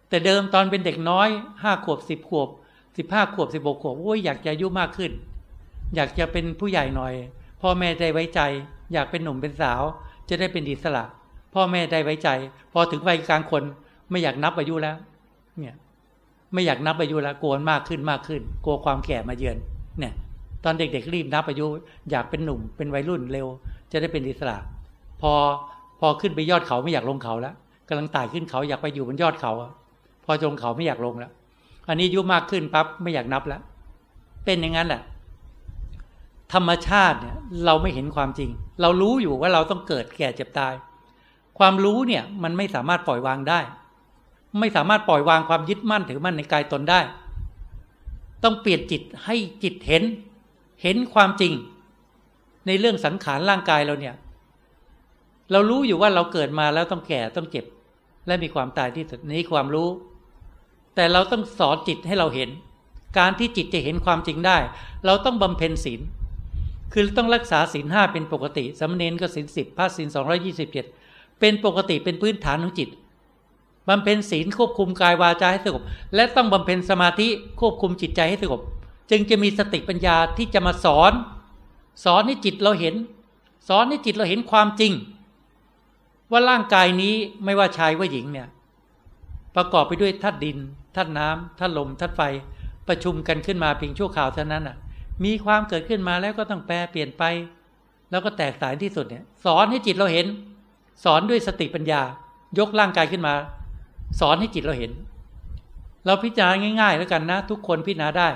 [0.09, 1.29] แต่เดิมตอนเป็นเด็กน้อย
[1.63, 2.47] ห้าขวบสิบขวบ
[2.97, 5.11] สิบห้าขวบสิบหกขวบโอ้ยอยากจะอายุมากขึ้น
[5.95, 7.13] อยากจะเป็นผู้ใหญ่หน่อย
[7.61, 8.41] พ่อแม่ได้ไว้ใจ
[8.93, 9.81] อยากเป็นหนุ่มเป็นสาว
[10.29, 11.03] จะได้เป็นอิสระ
[11.53, 12.29] พ่อแม่ได้ไว้ใจ
[12.73, 13.63] พอถึงวัยกลางคน
[14.09, 14.95] ไม่อยากนับอายุแล้ว
[15.59, 15.75] เนี่ย
[16.53, 19.57] ไม่อยากนับอายุแล้วกลัวมากขึ้นมากขึ้น กลัวความแก่มาเยือน
[19.99, 20.13] เนี่ย
[20.63, 21.65] ตอนเด็กๆรีบนับอายุ
[22.11, 23.47] อยากเป็นหนุ่มเป็นวัยรุ่นเร็ว
[23.91, 24.57] จะได้เป็นอิสระ
[25.21, 25.33] พอ
[25.99, 27.55] พอขึ้นไปยอดเขาไม่อยากลงเขาแล้ว
[27.89, 29.51] กำลังไต่ขึ้นเขาอยากไปอยู่บนยอดเขา
[30.25, 31.31] พอจงเขาไม่อยากลงแล้ว
[31.89, 33.61] อันนี้อายุมากขึ้นปั๊บไม่อยากนับแล้ว
[34.45, 35.01] เป็นอย่างนั้นแหละ
[36.53, 38.49] ธรรมชาติเนี่ยเราไม่เห็นความจริง
[38.81, 40.73] เรารู้อยู่ว่าเราต้องเกิดแก่เจ็บตาย
[41.59, 43.59] ความรู้เนี่ยมันไม่สามารถปล่อยวางได้
[44.59, 46.99] ไม่สามารถปล่อยวางความยึดมั่นถือมั่นในกายตนได้
[48.43, 50.03] ต้องเปลี่ยนจิตให้จิตเห็น
[50.83, 51.53] เห็นความจริง
[52.67, 54.15] ในเรื่องสังขารร่างกายเราเนี่ย
[55.51, 57.65] เรารู้อยู่ว่าเราเกิดมาแล้วต้องแก่ต้องเจ็บ
[58.27, 59.89] และมีความตายที่สุดนี้ความรู้
[60.95, 62.49] แต่เราต้องสอนจิตให้เราเห็น
[63.17, 64.57] การที่จิตจะเห็นความจริงได้
[65.05, 66.01] เราต้องบำเพ็ญศีล
[66.93, 70.85] คือต้องรักษาศีลห้าเป็นปกติสมณเณรก็ศีลสิบพระศีลสองยี่สิบเจ็ด
[71.39, 72.89] เป็นปกติเป็นพื้นฐานของจิต
[73.87, 75.83] บำเพ็ญศีลควบคุมกายวาจาให้สงบ
[76.15, 77.27] และต้องบำเพ็ญสมาธิ
[77.59, 78.61] ควบคุมจิตใจให้สงบ
[79.11, 81.13] จึงจะมีสติปัญญาที่จะมาสอน
[82.05, 82.95] สอนให้จิตเราเห็น
[83.67, 84.93] สอนให้จิตเราเห็นความจริง
[86.31, 88.47] ว่าร่างกายนี้ไม่ว่าชายว่าหญิงเนี่ย
[89.55, 90.57] ประกอบไปด้วยธาตุดิน
[90.95, 92.21] ธาตุน้ำธาตุลมธาตุไฟ
[92.87, 94.77] ประชุมกันขึ้นมาเพียงชั่วข่าวเท่านั้นอะ
[95.23, 97.23] มีความเกิดขึ้นมาแล้วก็ต้องแปรเปลี่ยนไป
[98.11, 100.25] แล้วก็แตกสายที่สุดเนี่ย สอนให้จิตเราเห็น
[101.03, 102.01] สอนด้วยสติปัญญา
[102.59, 103.33] ยกร่างกายขึ้นมา
[104.19, 104.91] สอนให้จิตเราเห็น
[106.05, 108.29] เราพิจารณาง่าย ๆ แล้วกันนะ ทุกคนพิจารณาได้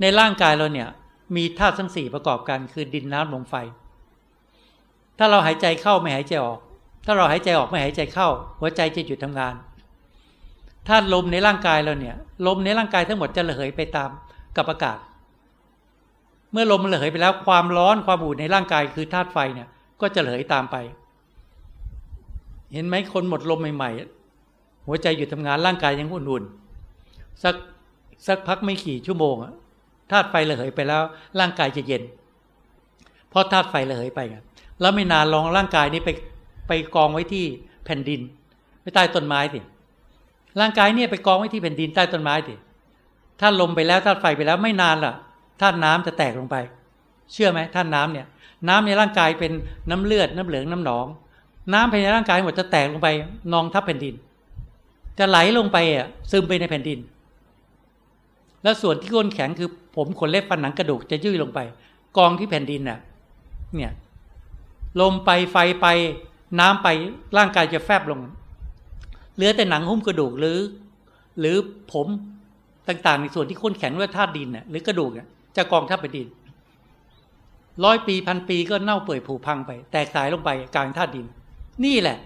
[0.00, 0.88] ในร่างกายเราเนี่ย
[1.36, 3.54] มีธาตุทั้งสี่ประกอบกันคือดินน้ำลมไฟ
[5.18, 6.60] ถ้าเราหายใจเข้าไม่หายใจออก
[7.06, 8.28] ถ้าเราหายใจออกไม่หายใจเข้า
[8.60, 9.54] หัวใจจะหยุดทำงาน
[10.88, 12.16] ธาตุลมในร่างกายเราเนี่ย
[12.46, 14.10] ลมในร่างกายทั้งหมดจะระเหยไปตาม
[14.56, 14.98] กับอากาศ
[16.56, 19.68] มื่อลมระเหยไปแล้วความร้อนความอุ่นในร่างกายคือธาตุไฟเนี่ย
[20.00, 20.76] ก็จะระเหยตามไป
[22.72, 27.54] เห็นไหมคนหมดลมใหม่ๆ หัวใจหยุดทำงานร่างกายยังอุ่นๆสัก
[28.26, 29.34] สักพักไม่กี่ชั่วโมง
[30.12, 31.02] ธาตุไฟระเหยไปแล้ว
[31.40, 32.02] ร่างกายจะเย็น
[33.30, 34.20] เพราะธาตุไฟระเหยไป
[34.80, 36.10] แล้วไม่นานลองร่างกายนี้ไป
[36.68, 37.44] ไปกองไว้ที่
[37.84, 38.20] แผ่นดิน
[38.82, 39.60] ไปใต้ต้นไม้สิ
[40.60, 42.54] ร่างกายเนี่ยไปกองไว้ที่แผ่นดินใต้ต้นไม้สิ
[43.40, 45.14] ถ้าลมไปแล้วธาตุไฟไปแล้วไม่นานล่ะ
[45.60, 46.56] ธาตุน้ำจะแตกลงไป
[47.32, 48.26] เชื่อไหมธาตุน้ำเนี่ย
[48.68, 49.52] น้ำในร่างกายเป็น
[49.90, 51.06] น้ำเลือดน้ำเหลืองน้ำหนอง
[51.72, 53.08] น้ำภายในร่างกายหมดจะแตกลงไป
[53.52, 54.14] นองทับแผ่นดิน
[55.18, 56.98] จะไหลลงไปอะซึมไปในแผ่นดิน
[58.62, 61.60] แล้วส่วนที่ก้นแข็งคือผมขนเล็บฟันหนังกระดูกจะยืดลงไป
[62.16, 62.98] กองที่แผ่นดินน่ะ
[63.74, 63.92] เนี่ย
[65.00, 65.86] ลมไปไฟไป
[66.60, 66.88] น้ำไป
[67.36, 68.20] ร่างกายจะแฟบลง
[69.34, 70.58] เหลือแต่หนังหุ้มกระดูกหรือ
[71.40, 71.56] หรือ
[71.92, 72.06] ผม
[72.88, 75.26] ต่างๆ ในส่วนที่ข้นแข็งด้วยธาตุดินน่ะหรือกระดูกน่ะ
[75.56, 76.28] จะกองทับแผ่นดิน
[77.84, 81.26] ร้อยปีพันปีก็เน่าเปื่อยผุพังไป แตกสายลงไปกลางธาตุดิน
[81.84, 82.16] นี่แหละ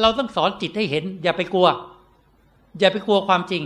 [0.00, 1.68] เราต้องสอนจิตให้เห็น อย่าไปกลัว
[2.78, 3.62] อย่าไปกลัวความจริง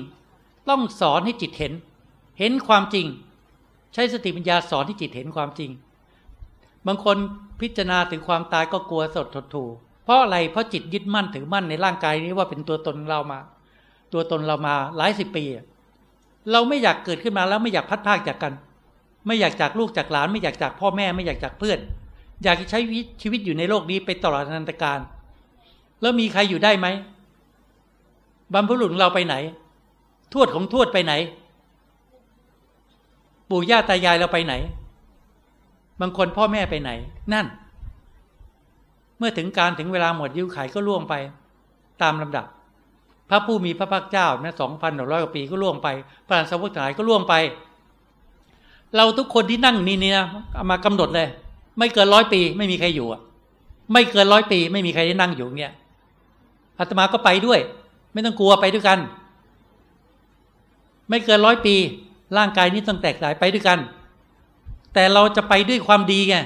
[0.68, 1.72] ต้องสอนให้จิตเห็น
[2.38, 3.06] เห็นความจริง
[3.94, 5.70] ใช้สติปัญญาสอนให้จิตเห็นความจริง
[6.86, 7.16] บางคน
[7.60, 9.64] พิจารณาถึงความตายก็กลัวสดทดถู
[10.04, 13.38] เพราะอะไรเพราะจิตยึดมั่นถือมั่นในร่างกายนี้ว่าเป็นตัวตนเรามา
[14.12, 15.44] ตัวตนเรามาหลายสิบปี
[16.50, 18.52] เราไม่อยากเกิดขึ้นมาแล้วไม่อยากพัดพากจากกัน
[19.26, 21.78] ไม่อยากจากลูกจากหลาน ไม่อยากจากพ่อแม่ไม่อยากจากเพื่อน
[22.42, 22.80] อยากใช้
[23.22, 24.98] ชีวิตอยู่ในโลกนี้ไปตลอดนันตการ
[26.00, 26.86] แล้วมีใครอยู่ได้ไหม
[28.52, 29.34] บรรพบุรุษเราไปไหน
[30.32, 31.12] ทวดของทวดไปไหน
[33.50, 34.54] ปู่ย่าตายายเราไปไหน
[36.00, 36.90] บางคนพ่อแม่ไปไหน
[37.32, 37.46] นั่น
[39.18, 41.14] เมื่อถึงการถึงเวลาหมดยุคไขก็ล่วงไป
[42.02, 42.46] ตามลำดับ
[43.28, 45.88] พระผู้มีพระภาคเจ้านะสองพันหนึ่งร้อยกว่าปีก็ล่วงไป
[46.26, 47.34] พระสาวกทั้งหลายก็ล่วงไป
[48.96, 50.26] เราทุกคนที่นั่งนี่นี่นะ
[50.70, 51.28] มากำหนดเลย
[51.78, 53.20] ไม่เกินร้อยปี ไม่มีใครอยู่อะ
[53.92, 55.72] ไม่เกินร้อยปี ไม่มีใครได้นั่งอยู่เนี่ย
[56.78, 57.60] อาตมาก็ไปด้วย
[58.12, 58.98] ไม่ต้องกลัวไปด้วยกัน
[61.08, 61.74] ไม่เกินร้อยปี
[62.36, 63.78] ร่างกายนี้ต้องแตกสายไปด้วยกัน
[64.94, 66.36] แต่เราจะไปด้วยความดีไง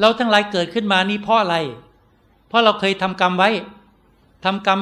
[0.00, 1.56] เราทั้งหลายเกิดขึ้นมานี้เพราะอะไร
[2.48, 3.50] เพราะเราเคยทำกรรมไว้
[4.44, 4.80] ทำกรรม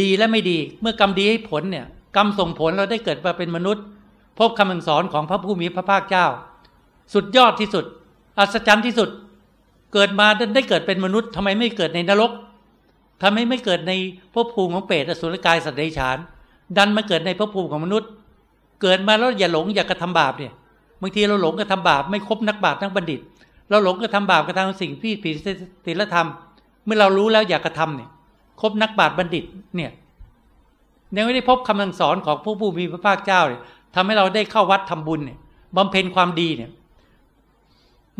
[0.00, 1.86] ดีและไม่ดี เมื่อกรรมดีให้ผลเนี่ย
[2.16, 3.84] กรรมส่งผลเราได้เกิดมาเป็นมนุษย์
[4.38, 6.26] พบคำสอนของพระผู้มีพระภาคเจ้า
[7.14, 7.84] สุดยอดที่สุด
[8.38, 9.10] อัศจรรย์ที่สุด
[9.92, 12.32] เกิดมาได้เกิดเป็นมนุษย์ทำไมไม่เกิดในนรก
[13.22, 13.92] ทำไมไม่เกิดใน
[14.34, 16.18] ภพภูมิของเปรตอสุรกายสัตว์เดรัจฉาน
[16.76, 18.08] ดันมาเกิดในภพภูมิของมนุษย์
[18.82, 20.52] เกิดมาแล้วอย่าหลงอย่ากระทำบาปเนี่ย
[21.00, 23.20] บางทีเราหลงกระทำบาปไม่ครบนักบาปนักบัณฑิต
[23.70, 25.34] เราหลงกระทำบาปกระทำสิ่งที่ผิด
[25.86, 26.28] ศีลธรรม
[26.84, 28.08] เมื่อเรารู้แล้วอย่ากระทำเนี่ย
[28.60, 29.44] ครบนักบาปบัณฑิต
[29.76, 29.90] เนี่ย
[31.16, 33.60] ยังไม่ได้พบคำสั่งสอนของผู้ผู้มีพระภาคเจ้าเนี่ย
[33.94, 35.38] ทำให้เราได้เข้าวัดทำบุญเนี่ย
[35.76, 36.70] บำเพ็ญความดีเนี่ย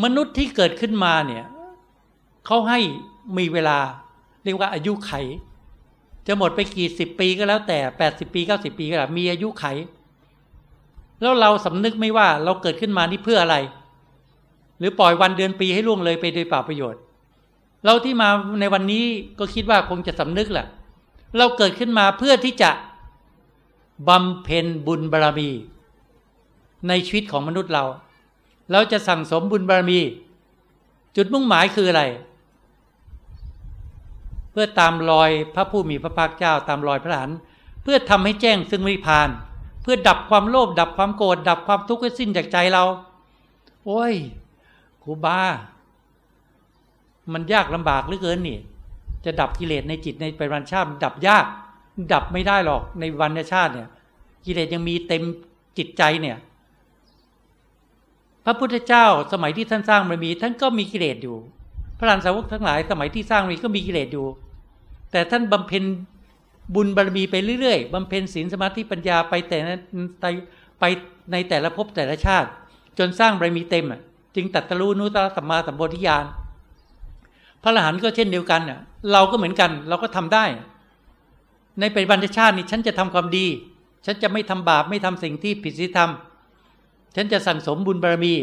[0.04, 1.44] มนุษย์ที่เกิดขึ้นมาเนี่ย
[2.46, 2.80] เขาให้
[3.38, 3.78] มีเวลา
[4.44, 5.12] เรียกว่าอายุไข
[6.26, 9.64] จะหมดไปกี่สิบปีก็แล้วแต่แปดสิบปีเก้าสิบปีก็แล้วมีอายุไข
[11.20, 13.56] แล้วเราสำนึกไม่ว่าเราเกิดขึ้นมานี่เพื่ออะไร
[14.78, 17.00] หรือปล่อยวันเดือนปีให้ล่วงเลยไปโดยเปล่าประโยชน์
[17.84, 18.28] เราที่มา
[18.60, 19.04] ในวันนี้
[19.38, 20.66] ก็คิดว่าคงจะสำนึกแหละ
[21.38, 22.70] เราเกิดขึ้นมาเพื่อที่จะ
[24.08, 25.50] บำเพ็ญบุญบารรมี
[26.88, 27.84] ในชีวิตของมนุษย์เรา
[28.72, 30.00] เราจะสั่งสมบุญบารรมี
[31.16, 32.02] จุดมุ่งหมายคืออะไร
[34.50, 37.30] เพื่อตามรอยพระผู้มีพระภาคเจ้าตามรอยพระหัน
[37.82, 39.28] เพื่อทำให้แจ้งซึ่งวิพาน
[39.82, 42.84] เพื่อดับความโลภดับความโกรธดับความทุกข์ให้สิ้นจากใจเรา
[43.86, 44.14] โอ้ย
[45.02, 45.38] ครูบา
[47.32, 48.58] มันยากลำบากเหลือเกินนี่
[49.24, 51.46] จะดับกิเลสในจิตในปัจจุบันชาติดับยาก
[52.12, 53.88] ดับไม่ได้หรอกในวันชาติเนี่ย
[54.44, 55.22] กิเลสยังมีเต็ม
[55.78, 56.36] จิตใจเนี่ย
[58.44, 61.36] พระพุทธเจ้าสมัยที่ท่านสร้างมันมี ท่านก็มีกิเลสอยู่
[61.98, 64.26] พระรานสาวกทั้งหลาย สมัยที่สร้างนี้ก็มีกิเลสอยู่
[65.12, 65.84] แต่ท่านบำเพ็ญ
[66.74, 69.58] บุญบารมีไปเรื่อยๆบำเพ็ญศีลสมาธิปัญญาไปแต่
[70.80, 70.84] ไป
[71.32, 72.48] ในแต่ละภพแต่ละชาติ
[72.98, 74.00] จนสร้างบารมีเต็มอะ
[74.34, 76.24] จึงตัดตรู้นุตตะสัมมาสัมปวิญาณ
[77.62, 78.80] พระอรหันต์ก็เช่นเดียวกันอะ
[79.12, 80.44] เราก็เหมือนกัน เราก็ทำได้
[81.80, 83.46] ในปัจจุบันชาตินี้ฉันจะทำความดี
[84.06, 86.10] ฉันจะไม่ทำบาปไม่ทำสิ่งที่ผิดศีลธรรม
[87.16, 88.34] ฉันจะสั่งสมบุญบารมี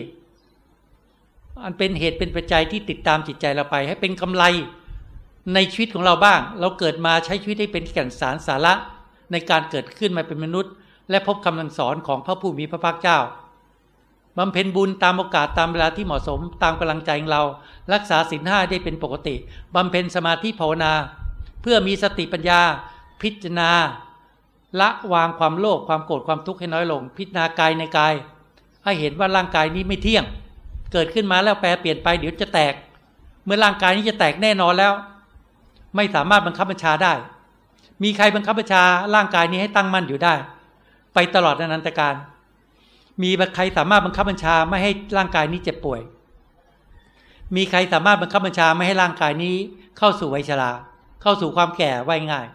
[1.64, 4.44] อันเป็นเหตุเป็นปัจจัยที่ติดตามจิตใจเราไป ให้เป็นกำไร
[5.54, 8.74] ในชีวิตของเราบ้าง เราเกิดมาใช้ชีวิตให้เป็นแก่นสารสาระ
[9.32, 10.72] ในการเกิดขึ้นมาเป็นมนุษย์
[11.10, 13.20] และพบคำสอนของพระผู้มีพระภาคเจ้า
[14.38, 17.44] บำเพ็ญบุญตามโอกาสตามเวลาที่เหมาะสมตามกำลังใจของเรา
[17.94, 19.36] รักษาศีลห้าได้เป็นปกติ
[19.76, 20.94] บำเพ็ญสมาธิภาวนา
[21.62, 22.62] เพื่อมีสติปัญญา
[23.22, 23.70] พิจารณา
[24.80, 28.14] ละวางความโลภความโกรธความทุกข์ให้น้อยลง พิจารณากายในกาย
[28.84, 30.26] ให้เห็นว่าร่างกายนี้ไม่เที่ยง
[30.94, 32.74] เกิดขึ้นมาแล้วแปรเปลี่ยนไปเดี๋ยวจะแตก
[33.46, 34.94] เมื่อร่างกายนี้จะแตกแน่นอนแล้ว
[35.96, 37.14] ไม่สามารถบังคับบัญชาได้
[38.04, 38.84] มีใครบังคับบัญชา
[39.16, 40.34] ร่างกายนี้ให้ตั้งมั่นอยู่ได้
[41.14, 42.16] ไปตลอดอนันตการ
[43.24, 46.02] มีใครสามารถบังคับบัญชาไม่ให้ร่างกายนี้เจ็บป่วย
[47.56, 49.56] มีใครสามารถบังคับบัญชาไม่ให้ร่างกายนี้
[49.98, 50.72] เข้าสู่วัยชรา
[51.22, 52.48] เข้าสู่ความแก่ไว้ง่าย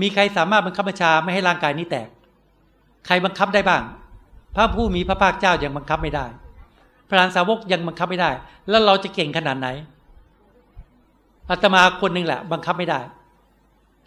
[0.00, 2.08] มีใครสามารถบังคับบัญชาไม่ให้ร่างกายนี้แตก
[3.06, 3.82] ใครบังคับได้บ้าง
[4.54, 6.26] พระผู้มีพระภาคเจ้ายังบังคับไม่ได้
[7.08, 8.30] พระสาวกยังบังคับไม่ได้
[8.68, 9.68] แล้วเราจะเก่งขนาดไหน
[11.50, 13.00] อาตมาคนหนึ่งแหละ บังคับไม่ได้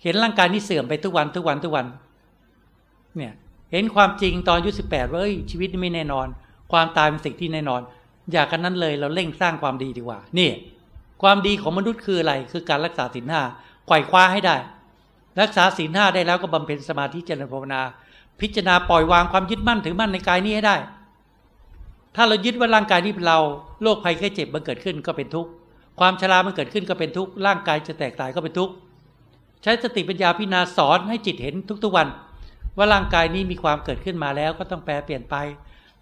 [0.03, 1.86] เห็นร่างกายนี้เสื่อมไปทุกวันทุกวันทุกวัน
[3.17, 3.34] เนี่ย
[3.71, 5.21] เห็นความจริงตอนอายุสิบแปดว่า
[5.51, 6.27] ชีวิตไม่แน่นอน
[6.71, 7.81] ความตายเป็นสิ่งที่แน่นอน
[8.31, 10.49] อยากกันนั้นเลยเราเร่งสร้างความดีดีกว่า นี่
[11.21, 13.41] ความดีของมนุษย์คืออะไร คือการรักษาศีลห้า
[13.88, 14.55] ไขว่คว้าให้ได้
[15.41, 17.81] รักษาศีลห้าได้แล้วก็บำเพ็ญสมาธิเจริญภาวนา
[18.41, 20.75] พิจารณาปล่อยวางความยึดมั่นถือมั่นในกายนี้ให้ได้
[22.15, 23.39] ถ้าเรายึดว่าร่างกายนี้เป็นเรา
[23.81, 25.51] โรคภัยแค่เจ็บมันเกิดขึ้นก็เป็นทุกข์
[25.99, 28.73] ความชรามันเกิดขึ้นก็เป็นทุกข์ร่างกายจะแตกตายก็เป็นทุกข์
[29.63, 32.07] ใช้สติปัญญาพิจารณาสอนให้จิตเห็นทุกๆวัน
[32.77, 35.36] ว่าร่างกายนี้มีความเกิดขึ้นมาแล้วก็ต้องแปลเปลี่ยนไป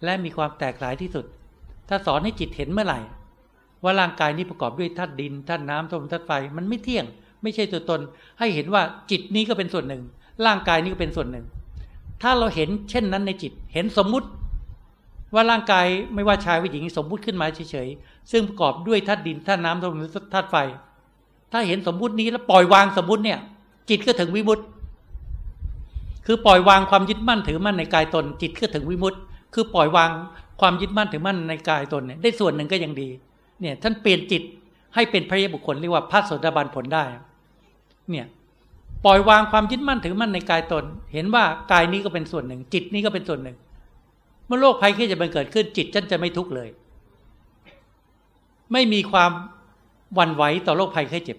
[0.04, 1.24] และมีความแตกหลายที่สุด
[1.88, 3.00] ถ้าสอนให้จิตเห็นเมื่อไหร่
[3.84, 7.06] ว่าร่างกายนี้ประกอบด้วยธาตุดินธาตุน้ำธาตุธาตุไฟมันไม่เที่ยง
[7.42, 8.00] ไม่ใช่ตัวตน
[8.38, 10.02] ให้เห็นว่าจิตนี้ก็เป็นส่วนหนึ่ง
[10.46, 11.44] ร่างกายนี้ก็เป็นส่วนหนึ่ง
[12.22, 14.28] ถ้าเราเห็นเช่นนั้นในจิต เห็นสมมุติ
[15.34, 20.56] ว่าร่างกายไม่ว่าชายว่าหญิงสมมุติขึ้นมาเฉยๆซึ่งประกอบด้วยธาตุดินธาตุน้ำธาตุลมธาตุไฟ
[21.52, 23.38] ถ้าเห็นสมมุตินี้แล้วปล่อยวางสมมุติเนี่ย
[23.90, 24.64] จิตก็ถึงวิมุตติ
[26.26, 29.18] คือปล่อยวางความยึดมั่นถือมั่นในกายตน จิตก็ถึงวิมุตติ
[29.54, 30.10] คือปล่อยวาง
[30.60, 33.08] ความยึดมั่นถือมั่นในกายตนเนี่ยได้ส่วนหนึ่งก็ยังดี
[33.60, 34.42] เนี่ยท่านเปลี่ยนจิต
[34.94, 37.04] ให้เป็นพระยบุคคลเรียกว่าพระโสดาบันผลได้
[38.10, 38.26] เนี่ย
[39.04, 43.56] ปล่อยวางความยึดมั่นถือมั่นในกายตน เห็นว่ากายนี้ก็เป็นส่วนหนึ่ง จิตนี้ก็เป็นส่วนหนึ่ง
[44.46, 46.68] เมื่อโรคภัยแค่จะบังเกิดขึ้นจิตฉันจะไม่ทุกข์เลย
[48.72, 49.30] ไม่มีความ
[50.18, 51.38] วันไหวต่อโรคภัยแค่เจ็บ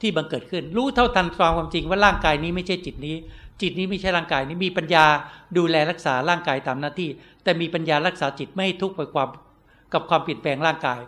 [0.00, 3.16] ที่บังเกิดขึ้น รู้เท่าทันความจริงว่าร่างกายนี้ไม่ใช่จิตนี้
[3.62, 5.04] จิตนี้ไม่ใช่ร่างกายนี้มีปัญญา
[5.56, 7.08] ดูแลรักษาร่างกายตามหน้าที่
[7.42, 9.28] แต่มีปัญญารักษาจิตไม่ให้ทุกข์ไปความ
[9.92, 11.00] กับความเปลี่ยนแปลงร่างกาย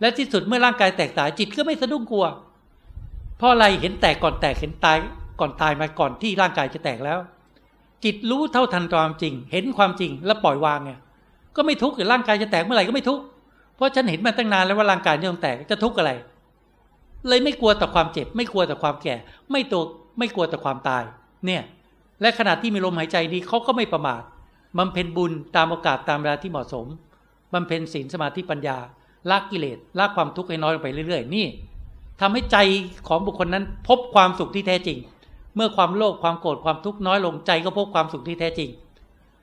[0.00, 2.26] และที่สุดเมื่อร่างกายแตกตายจิตก็ไม่สะดุ้งกลัว
[3.44, 4.96] ราะอะไรเห็นแตกก่อนแตกเห็นตาย
[5.40, 7.18] ก่อนตายมาก่อนที่ร่างกายจะแตกแล้ว
[8.04, 10.92] จิตรู้เท่าทันความจริง เห็นความจริงแล้วปล่อยวางไง
[11.56, 13.22] ก็ไม่ทุกข์หรือร่างกายจะแตกเมื่อไหร่ก็ไม่ทุกข์
[13.74, 16.12] เพราะฉันเห็นมาตั้งนานแล้วว่าร่างกายจะต้องแตกจะทุกข์อะไร
[17.28, 19.16] เลยไม่กลัวต่อความเจ็บ ไม่กลัวต่อความแก่
[19.50, 19.82] ไม่ตัว
[20.18, 21.02] ไม่กลัวต่อความตาย
[21.46, 21.62] เนี่ย
[22.20, 24.22] และขณะที่มีลมหายใจนี้เขาก็ไม่ประมาท
[24.78, 26.86] บำเพ็ญบุญตามโอกาสตามเวลาที่เหมาะสม
[27.52, 28.76] บำเพ็ญศีลสมาธิปัญญา
[29.30, 31.46] ละกิเลสละความทุกข์ให้น้อยลงไปเรื่อยๆ นี่
[32.20, 32.56] ทำให้ใจ
[33.08, 34.98] ของบุคคลนั้น พบความสุขที่แท้จริง
[35.56, 38.70] เมื่อความโลภความโกรธความทุกข์น้อยลงใจก็พบความสุขที่แท้จริง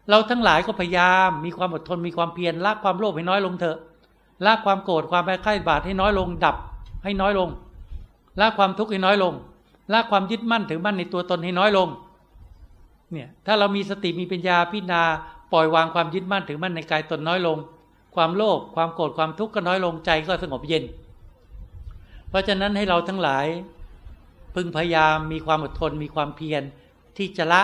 [0.09, 3.77] เราทั้งหลายก็พยายามมีความอดทนมีความเพียรละความโลภให้น้อยลงเถอะ
[4.45, 6.55] ละความโกรธความแพ้ไข้บาดให้น้อยลงดับ
[7.03, 7.49] ให้น้อยลง
[8.39, 9.33] ละความทุกข์ให้น้อยลง
[9.93, 11.87] ละความยึดมั่นถือมั่นในตัวตนให้น้อยลง
[13.11, 15.01] เนี่ยถ้าเรามีสติมีปัญญาพิจารณา
[15.53, 17.57] ปล่อยวางความยึดมั่นถือมั่นในกายตนน้อยลง
[18.15, 20.83] ความโลภความโกรธความทุกข์ก็น้อยลงใจก็สงบเย็น
[22.31, 23.47] เพราะฉะนั้นให้เราทั้งหลาย
[24.55, 26.63] พึงพยายามมีความอดทนมีความเพียร
[27.17, 27.63] ที่จะละ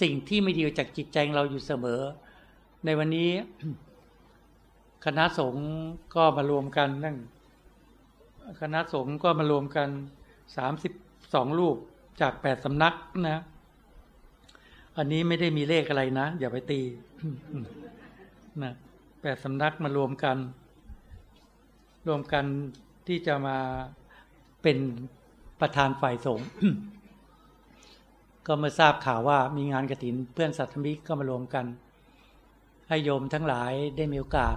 [0.00, 2.00] สิ่งที่ไม่ดีจากจิตใจเราอยู่เสมอ
[2.84, 3.30] ในวันนี้
[5.04, 5.66] คณะสงฆ์
[6.14, 7.16] ก็มารวมกันนั่ง
[8.60, 9.88] คณะสงฆ์ก็มารวมกัน
[10.56, 10.92] สามสิบ
[11.34, 11.76] สองรูป
[12.20, 12.94] จากแปดสำนัก
[13.28, 13.42] นะ
[14.96, 16.80] อันนี้ไม่ได้มีเลขอะไรนะ อย่าไปตี
[18.62, 18.72] นะ
[19.22, 20.36] แปดสำนักมารวมกัน
[22.08, 22.44] รวมกัน
[23.06, 23.58] ที่จะมา
[24.62, 24.78] เป็น
[25.60, 26.48] ประธานฝ่ายสงฆ์
[28.46, 31.66] ก็มื่อทราบข่าวว่ามีงานกระถินเพื่อนสัตธมิกก็มารวมกัน
[32.88, 34.56] ให้โยมทั้งหลายได้มีโอกาส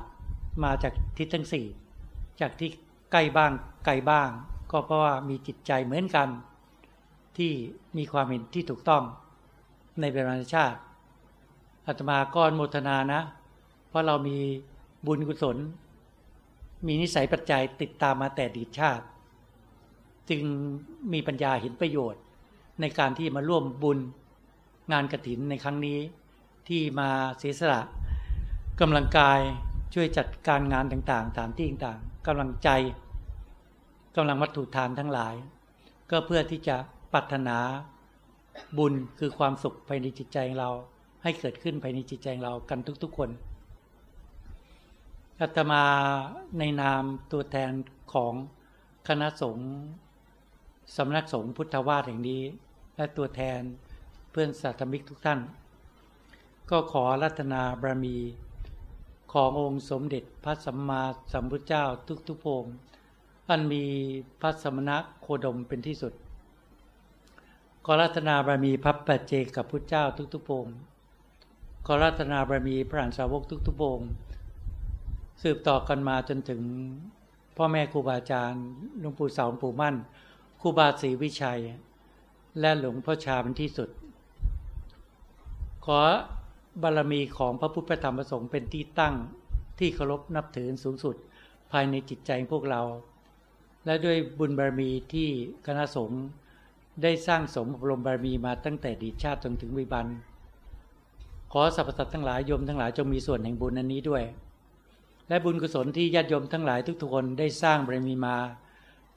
[0.64, 1.66] มาจากทิศทั้งสี่
[2.41, 2.70] จากที่
[3.12, 3.52] ใกล้บ้าง
[3.86, 4.30] ไกลบ้าง
[4.72, 6.30] ก็เพราะว่ามีจิตใจเหมือนกัน
[7.38, 7.52] ที่
[7.98, 9.04] มีความเห็นที่ถูกต้อง
[10.02, 10.80] ในเวลาชาติ
[11.88, 13.22] อาตมาก็โมทนานะ
[13.89, 14.38] เพราะเรามี
[15.06, 15.58] บุญกุศล
[16.88, 19.06] มีนิสัยปัจจัยติดตามมาแต่ดีชาติ
[20.30, 20.44] จึง
[21.14, 22.22] มีปัญญาเห็นประโยชน์
[22.82, 24.00] ในการที่มาร่วมบุญ
[24.92, 26.00] งานกระถินในครั้งนี้
[26.68, 27.82] ที่มาเสียสละ
[28.82, 29.40] กำลังกาย
[29.94, 32.70] ช่วยจัดการงานต่างๆตามที่ต่างๆกำลังใจ
[34.16, 35.36] กำลังวัตถุทานทั้งหลาย
[36.12, 36.76] ก็เพื่อที่จะ
[37.14, 37.58] ปรารถนา
[38.78, 40.72] บุญคือความสุขภายในจิตใจของเรา
[41.24, 43.30] ให้เกิดขึ้นภายในจิตใจของเรากันทุกๆคน
[45.42, 45.84] อาตมา
[46.60, 47.72] ในนามตัวแทน
[48.14, 48.34] ของ
[49.08, 49.70] คณะสงฆ์
[50.98, 52.44] สำนักสงฆ์พุทธวาสแห่งนี้
[52.96, 53.62] และตัวแทน
[54.32, 55.40] เพื่อนสาธมิกทุกท่าน
[56.70, 58.18] ก็ขอรัตนาบารมี
[59.34, 61.04] ขององค์สมเด็จพระสัมมา
[61.34, 61.86] สัมพุทธเจ้า
[62.28, 62.64] ทุกๆพง
[63.50, 63.84] อันมี
[64.42, 66.14] พระสมณะโคดมเป็นที่สุด
[67.86, 70.04] ขอรัตนาบารมีพระปัจเจกับพุทธเจ้า
[70.34, 70.66] ทุกๆพง
[71.86, 74.00] ขอรัตนาบารมีพระอานสาวกทุกๆพง
[75.42, 76.62] สืบต่อกันมาจนถึง
[77.58, 78.64] พ่อแม่ครูบาอาจารย์
[79.00, 79.96] หลวงปู่เสาหลวงปู่มั่น
[80.62, 81.62] ครูบาศรีวิชัย
[82.60, 83.90] และหลวงพ่อชาเป็นที่สุด
[85.86, 86.00] ขอ
[86.82, 89.16] บารมีของพระพุทธธรรมประสงค์เป็นที่ตั้ง
[89.80, 91.16] ที่เคารพนับถือสูงสุด
[91.72, 92.82] ภายในจิตใจพวกเรา
[93.86, 95.28] และด้วยบุญบารมีที่
[95.66, 96.24] คณะสงฆ์
[97.04, 100.08] ได้สร้างสมบรมบารมีมาตั้งแต่ดีชาติจนถึงวิบัน
[101.52, 104.24] ขอสรรพสัตว์ทั้งหลายโยมทั้งหลายจงมีส่วนแห่งบุญอันนี้ด้วย
[105.30, 108.38] และบุญกุศลที่ญาติโยมทั้งหลายทุกๆคนได้สร้างบารมีมา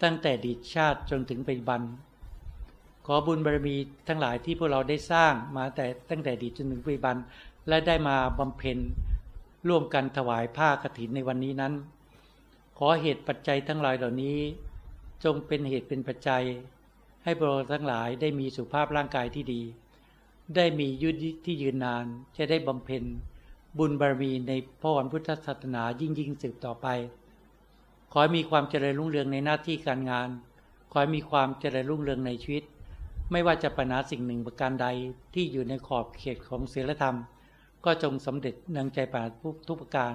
[0.02, 1.80] ตั้งแต่ดีตชาติจนถึงปัจจุบัน
[3.06, 3.76] ขอบุญบารมี
[4.08, 7.16] ทั้งหลายที่พวกเราได้สร้างมาแต่ตั้งแต่ดีตจนถึงปัจจุบัน
[7.68, 8.78] และได้มาบำเพ็ญ
[9.68, 11.72] ร่วมกันถวายผ้ากฐินในวันนี้นั้น
[12.78, 14.38] ขอเหตุปัจจัยทั้งหลายเหล่านี้
[15.24, 16.44] จงเป็นเหตุเป็นปัจจัย
[17.24, 19.62] ให้พวกเราทั้งหลายได้มีสุขภาพร่างกายที่ดี
[20.56, 22.04] ได้มียุทธที่ยืนนาน
[22.36, 23.04] จะได้บำเพ็ญ
[23.78, 26.86] บุญบารมีในพระวันพุทธศาสนายิ่งยิ่งสืบต่อไป
[28.12, 30.28] ขอให้มีความเจริญรุ่งเรืองในหน้าที่การงาน
[30.90, 32.64] ขอให้มีความเจริญรุ่งเรืองในชีวิต
[33.32, 34.86] ไม่ว่าจะปัญหาสิ่งหนึ่งประการใด
[35.34, 37.16] ที่อยู่ในขอบเขตของศีลธรรม
[37.84, 39.28] ก็จงสำเร็จนืองใจปัญหา
[39.68, 40.14] ทุกประการ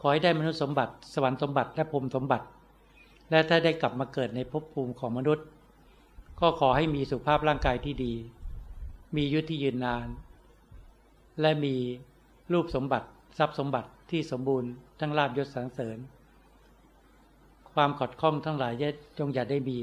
[0.00, 2.46] ขอให้ได้มนุษย์สมบัติสวรรค์สมบัติและพรหมสมบัติ
[3.30, 5.46] และถ้าได้กลับมาเกิดในภพภูมิของมนุษย์
[6.40, 8.14] ก็ขอให้มีสุขภาพร่างกายที่ดี
[9.16, 10.06] มียุทธที่ยืนนาน
[11.40, 11.76] และมี
[12.52, 15.98] รูปสมบัติ ทรัพย์สมบัติที่สมบูรณ์ทั้งลาบยศสรรเสริญ
[17.72, 18.72] ความขัดข้องทั้งหลาย
[19.18, 19.78] จงอย่าได้มี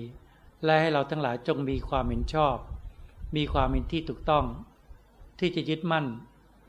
[0.66, 2.56] และให้เราทั้งหลายจงมีความเห็นชอบ
[3.36, 4.46] มีความเห็นที่ถูกต้อง
[5.40, 6.06] ที่จะยึดมั่น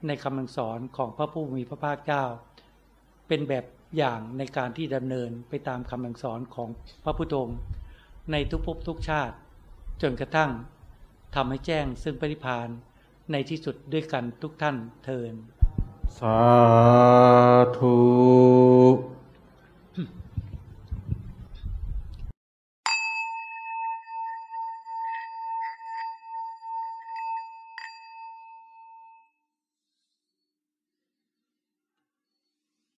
[0.06, 2.24] ในคำสอนของพระผู้มีพระภาคเจ้า
[3.28, 3.64] เป็นแบบ
[3.96, 6.68] อย่างในการที่ดำเนินไปตามคำสอนของ
[7.04, 7.58] พระพุทธองค์
[8.32, 9.36] ในทุกภพทุกชาติ
[10.02, 10.50] จนกระทั่ง
[11.34, 12.68] ทำให้แจ้งซึ่งปริพาน
[13.32, 15.34] ในที่สุดด้วยกันทุกท่านเทิน
[16.10, 17.90] සාධූ